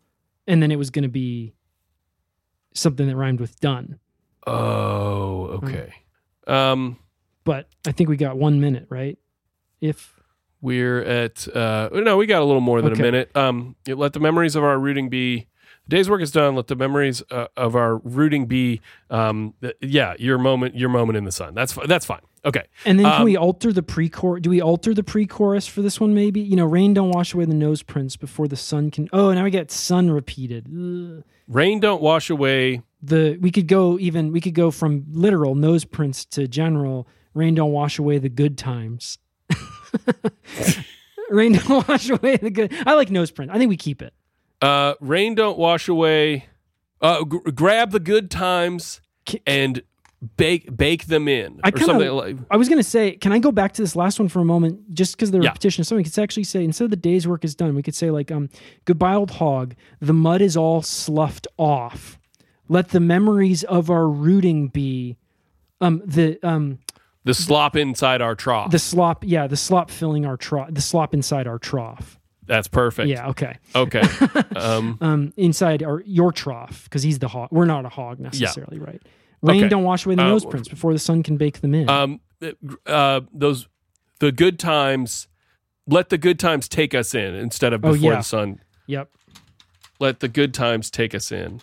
[0.46, 1.52] and then it was gonna be
[2.72, 3.98] something that rhymed with done.
[4.46, 5.92] oh okay
[6.46, 6.96] um
[7.44, 9.18] But I think we got one minute, right?
[9.80, 10.14] If
[10.60, 13.00] We're at uh no, we got a little more than Okay.
[13.02, 13.30] a minute.
[13.36, 15.46] Um let the memories of our rooting be
[15.86, 16.54] the day's work is done.
[16.56, 18.80] Let the memories uh, of our rooting be
[19.10, 21.54] um th- yeah, your moment your moment in the sun.
[21.54, 22.22] That's fi- that's fine.
[22.46, 22.64] Okay.
[22.86, 24.42] and then can Um, we alter the pre-chorus?
[24.42, 26.14] Do we alter the pre-chorus for this one?
[26.14, 29.08] Maybe you know, rain don't wash away the nose prints before the sun can.
[29.14, 30.66] Oh, now we get sun repeated.
[30.68, 31.24] Ugh.
[31.48, 32.80] Rain don't wash away.
[33.02, 37.54] the we could go even we could go from literal nose prints to general rain
[37.54, 39.18] don't wash away the good times.
[41.30, 44.12] Rain don't wash away the good i like nose print i think we keep it.
[44.60, 46.46] Uh rain don't wash away
[47.00, 49.00] uh g- grab the good times
[49.46, 49.82] and
[50.36, 53.32] bake bake them in I or kinda- something like i was going to say can
[53.32, 54.94] i go back to this last one for a moment?
[54.94, 55.48] Just because the Yeah.
[55.48, 57.94] repetition so we could actually say instead of the day's work is done we could
[57.94, 58.48] say like um
[58.84, 59.74] goodbye old hog.
[60.00, 62.18] The mud is all sloughed off.
[62.68, 65.16] Let the memories of our rooting be
[65.80, 66.78] um the um
[67.24, 68.70] the slop inside our trough.
[68.70, 73.08] the slop yeah the slop filling our trough the slop inside our trough that's perfect.
[73.08, 74.02] yeah okay Okay.
[74.56, 77.48] um um, inside our your trough because he's the hog.
[77.50, 79.00] We're not a hog necessarily, right?
[79.42, 79.68] Rain Okay.
[79.70, 81.88] don't wash away the Uh, nose prints before the sun can bake them in.
[81.88, 82.20] um
[82.86, 83.66] uh those
[84.20, 85.28] the good times
[85.86, 88.18] let the good times take us in instead of Oh, before yeah.
[88.18, 89.08] the sun yep.
[89.98, 91.60] let the good times take us in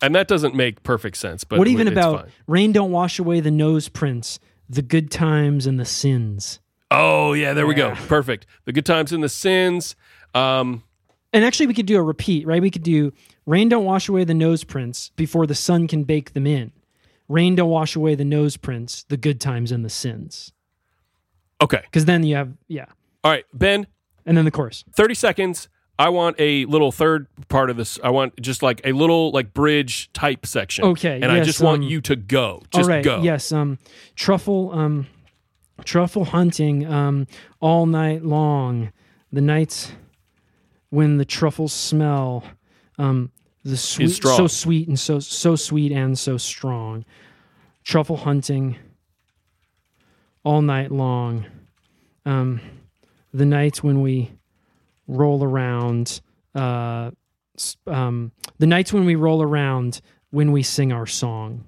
[0.00, 2.30] and that doesn't make perfect sense but what even about fine.
[2.46, 4.38] rain don't wash away the nose prints,
[4.72, 6.58] the good times and the sins?
[6.90, 9.96] oh yeah there we go perfect the good times and the sins
[10.34, 10.82] um
[11.34, 12.60] And actually, we could do a repeat, right?
[12.60, 13.12] We could do
[13.46, 16.72] rain don't wash away the nose prints before the sun can bake them in.
[17.28, 20.52] Rain don't wash away the nose prints, the good times and the sins.
[21.62, 22.86] okay Because then you have yeah,
[23.24, 23.86] all right ben
[24.26, 24.84] and then the chorus.
[24.94, 25.68] 30 seconds
[25.98, 29.52] i want a little third part of this i want just like a little like
[29.54, 32.88] bridge type section Okay, and i yes, just want um, you to go just all
[32.88, 33.04] right.
[33.04, 33.52] go Yes.
[33.52, 33.78] Um,
[34.16, 34.72] truffle.
[34.72, 35.06] Um,
[35.84, 36.86] truffle hunting.
[36.86, 37.26] Um,
[37.60, 38.92] all night long.
[39.32, 39.92] The nights
[40.90, 42.44] when the truffles smell.
[42.98, 43.30] Um,
[43.64, 47.04] the sweet, so sweet and so so sweet and so strong.
[47.84, 48.76] Truffle hunting.
[50.44, 51.46] All night long.
[52.26, 52.60] Um,
[53.32, 54.32] the nights when we
[55.06, 56.20] roll around.
[56.54, 57.10] Uh,
[57.86, 60.00] um, the nights when we roll around
[60.30, 61.64] when we sing our song.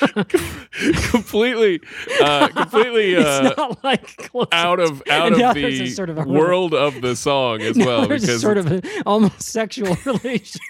[1.10, 1.80] completely
[2.20, 7.60] uh completely uh like out of out of the sort of world of the song
[7.62, 10.60] as well because sort of an almost sexual relationship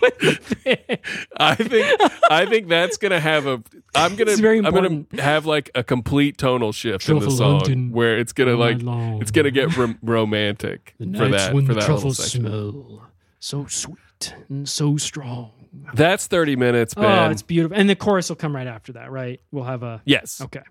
[0.00, 0.98] with the band.
[1.36, 2.00] I think
[2.30, 3.62] I think that's gonna have a.
[3.94, 8.18] I'm gonna I'm gonna have like a complete tonal shift in the song hunting where
[8.18, 8.78] it's gonna like
[9.20, 12.42] it's gonna get rom- romantic The for that for the that little truffles section.
[12.42, 13.02] smell
[13.38, 15.50] so sweet light and so strong.
[15.94, 17.76] That's 30 minutes, Oh, it's beautiful.
[17.76, 19.40] And the chorus will come right after that, right?
[19.50, 20.40] We'll have a yes.
[20.40, 20.62] okay.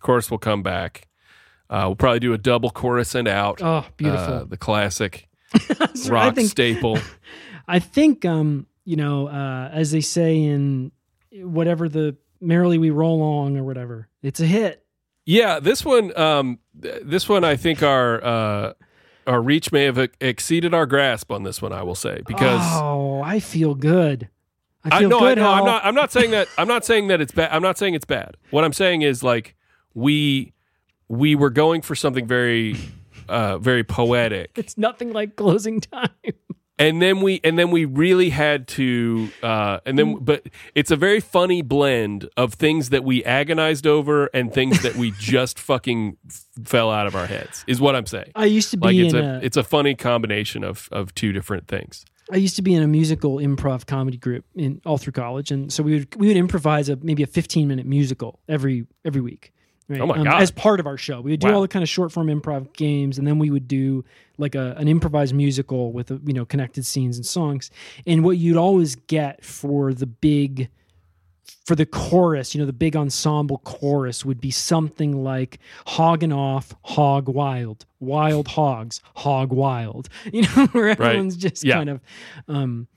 [0.00, 1.08] Chorus we'll come back.
[1.70, 3.62] Uh, we'll probably do a double chorus and out.
[3.62, 4.34] Oh, beautiful.
[4.34, 5.28] Uh, the classic
[6.08, 6.98] rock think staple.
[7.66, 10.92] I think um, you know, uh, as they say in
[11.32, 14.84] whatever the merrily we roll along or whatever, it's a hit.
[15.24, 18.72] Yeah, this one, um, this one, I think our uh,
[19.26, 21.72] our reach may have exceeded our grasp on this one.
[21.72, 24.28] I will say because oh, I feel good.
[24.84, 25.38] I I feel no, I good.
[25.38, 25.50] know.
[25.50, 25.84] I'm not.
[25.84, 26.48] I'm not saying that.
[26.58, 27.50] I'm not saying that it's bad.
[27.52, 28.36] I'm not saying it's bad.
[28.50, 29.54] What I'm saying is like
[29.94, 30.52] we
[31.08, 32.76] we were going for something very
[33.28, 36.08] uh very poetic It's nothing like closing time.
[36.78, 40.96] And then we and then we really had to uh and then but it's a
[40.96, 46.16] very funny blend of things that we agonized over and things that we just fucking
[46.26, 48.96] f- fell out of our heads is what i'm saying I used to be like
[48.96, 52.56] it's in a, a, it's a funny combination of of two different things I used
[52.56, 55.92] to be in a musical improv comedy group in all through college, and so we
[55.98, 59.52] would we would improvise a maybe a fifteen minute musical every every week.
[59.88, 60.00] Right?
[60.00, 60.40] Oh my God.
[60.40, 61.56] As part of our show, we would do Wow.
[61.56, 64.04] all the kind of short form improv games, and then we would do
[64.38, 67.70] like a, an improvised musical with uh, you know connected scenes and songs.
[68.06, 70.70] And what you'd always get for the big
[71.66, 76.74] for the chorus, you know, the big ensemble chorus would be something like hogging off,
[76.82, 80.08] hog wild, wild hogs, hog wild.
[80.32, 81.74] You know, where everyone's just Yeah.
[81.76, 82.00] kind of
[82.48, 82.88] um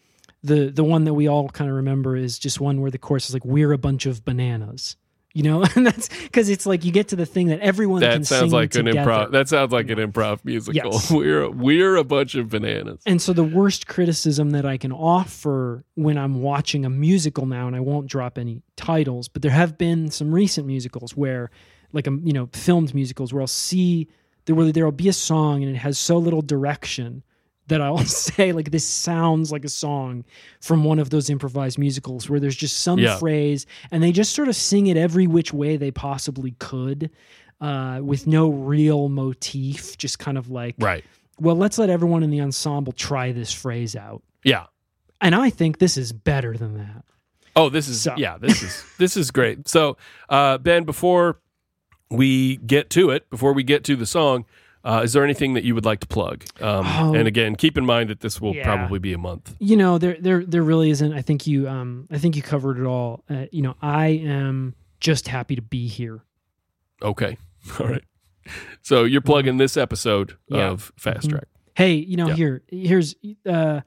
[0.43, 3.27] the the one that we all kind of remember is just one where the chorus
[3.27, 4.95] is like we're a bunch of bananas.
[5.37, 8.21] You know, and that's because it's like you get to the thing that everyone can
[8.21, 10.93] that sounds like an improv that sounds like an improv musical.
[10.93, 11.11] Yes.
[11.11, 13.03] we're we're a bunch of bananas.
[13.05, 17.67] And so the worst criticism that I can offer when I'm watching a musical now,
[17.67, 21.51] and I won't drop any titles, but there have been some recent musicals where,
[21.93, 24.07] like a you know, filmed musicals where I'll see
[24.45, 27.21] there will there'll be a song and it has so little direction
[27.67, 30.23] that I'll say like this sounds like a song
[30.61, 33.17] from one of those improvised musicals where there's just some Yeah.
[33.17, 37.09] phrase and they just sort of sing it every which way they possibly could.
[37.59, 41.03] Uh, with no real motif, just kind of like right
[41.39, 44.21] well, let's let everyone in the ensemble try this phrase out.
[44.43, 44.65] yeah
[45.21, 47.03] And I think this is better than that.
[47.55, 49.67] Oh, this is So- yeah, this is this is great.
[49.67, 49.97] So,
[50.29, 51.39] uh, Ben, before
[52.11, 54.45] we get to it, before we get to the song,
[54.87, 56.45] uh, is there anything that you would like to plug?
[56.61, 57.13] Um, Oh.
[57.13, 58.63] and again, keep in mind that this will Yeah.
[58.63, 59.55] probably be a month.
[59.59, 61.11] You know, there there there really isn't.
[61.13, 63.23] I think you um I think you covered it all.
[63.29, 66.21] Uh, you know, I am just happy to be here.
[67.01, 67.37] Okay,
[67.79, 68.03] all right.
[68.81, 70.69] So you're plugging this episode Yeah.
[70.69, 71.31] of Fast Mhm.
[71.31, 71.47] Track.
[71.75, 72.35] Hey, you know, Yeah.
[72.35, 73.15] here here's
[73.45, 73.81] uh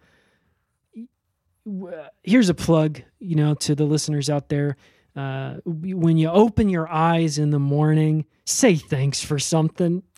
[2.22, 4.76] here's a plug, you know, to the listeners out there.
[5.16, 10.02] Uh, when you open your eyes in the morning, say thanks for something.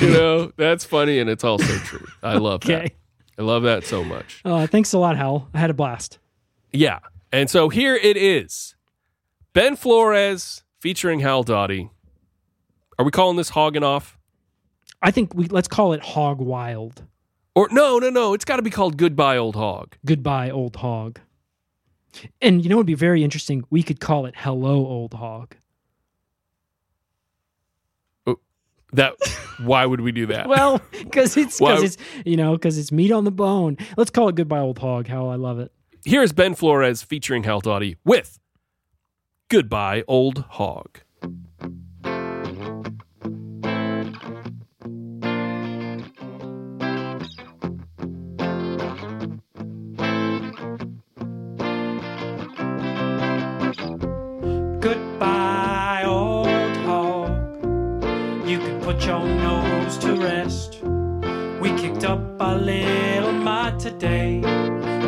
[0.00, 2.06] You know that's funny and it's also true.
[2.22, 2.74] I love Okay.
[2.82, 2.92] that.
[3.38, 4.40] I love that so much.
[4.44, 5.48] Uh, thanks a lot, Hal.
[5.54, 6.18] I had a blast.
[6.72, 6.98] Yeah,
[7.32, 8.76] and so here it is,
[9.54, 11.90] Ben Flores featuring Hal Dottie.
[12.98, 14.18] Are we calling this hogging off?
[15.02, 17.02] I think we let's call it Hog Wild.
[17.58, 18.34] Or no, no, no.
[18.34, 19.96] It's got to be called Goodbye Old Hog.
[20.06, 21.18] Goodbye, old hog.
[22.40, 23.64] And you know, it'd be very interesting.
[23.68, 25.56] We could call it Hello, old hog.
[28.28, 28.38] Oh,
[28.92, 29.14] that
[29.58, 30.48] why would we do that?
[30.48, 33.76] Well, because it's because it's you know because it's meat on the bone.
[33.96, 35.08] Let's call it Goodbye, old hog.
[35.08, 35.72] How I love it.
[36.04, 38.38] Here's Ben Flores featuring Hal Dottie with
[39.48, 41.00] Goodbye Old Hog.
[62.58, 64.40] Little mud today.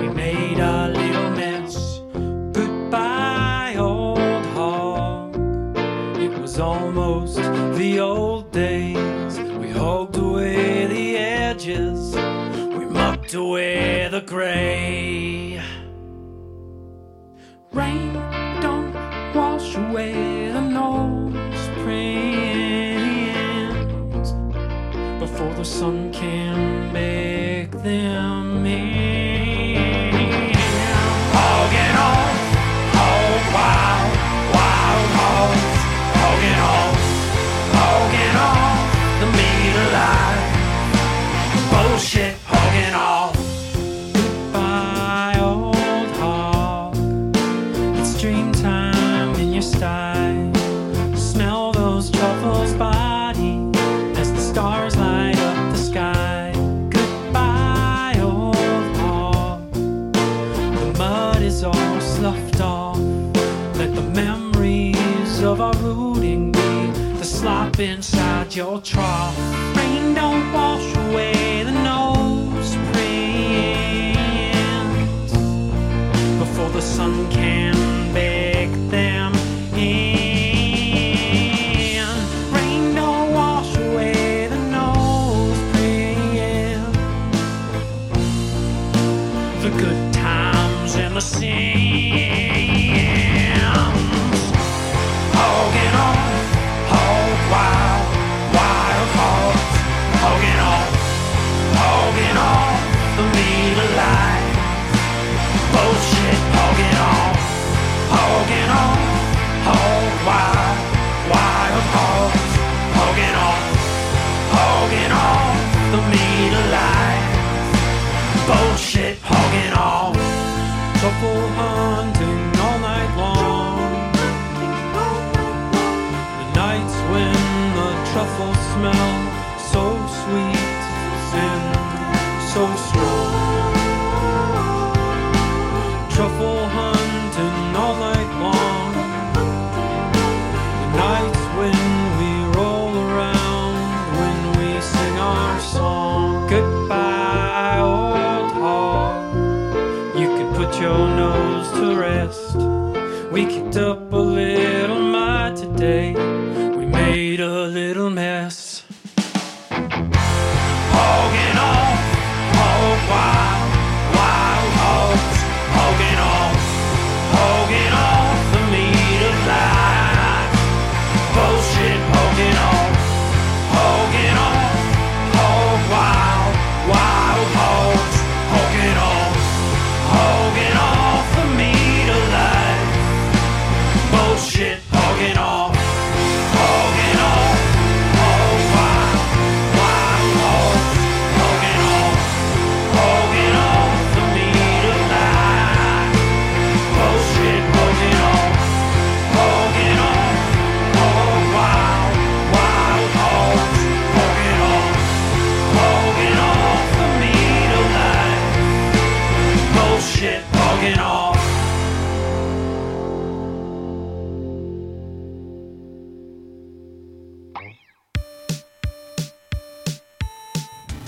[0.01, 2.01] We made a little mess.
[2.53, 5.37] Goodbye, old hog.
[6.17, 9.39] It was almost the old days.
[9.59, 12.15] We hugged away the edges.
[12.77, 15.61] We mucked away the gray.
[17.73, 18.13] Rain
[18.61, 18.95] don't
[19.35, 22.31] wash away the nose prints
[25.21, 26.70] before the sun can
[27.83, 28.30] bake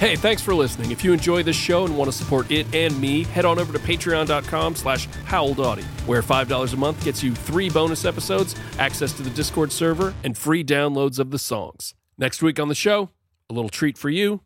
[0.03, 0.91] Hey, thanks for listening.
[0.91, 3.73] If you enjoy this show and want to support it and me, head on over
[3.73, 9.23] to patreon.com slash haldottie, where $5 a month gets you three bonus episodes, access to
[9.23, 11.95] the Discord server, and free downloads of the songs.
[12.19, 13.11] Next week on the show,
[13.49, 14.41] a little treat for you,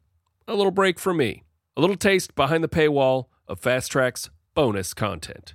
[0.47, 1.45] a little break for me,
[1.75, 5.55] a little taste behind the paywall of Fast Track's bonus content.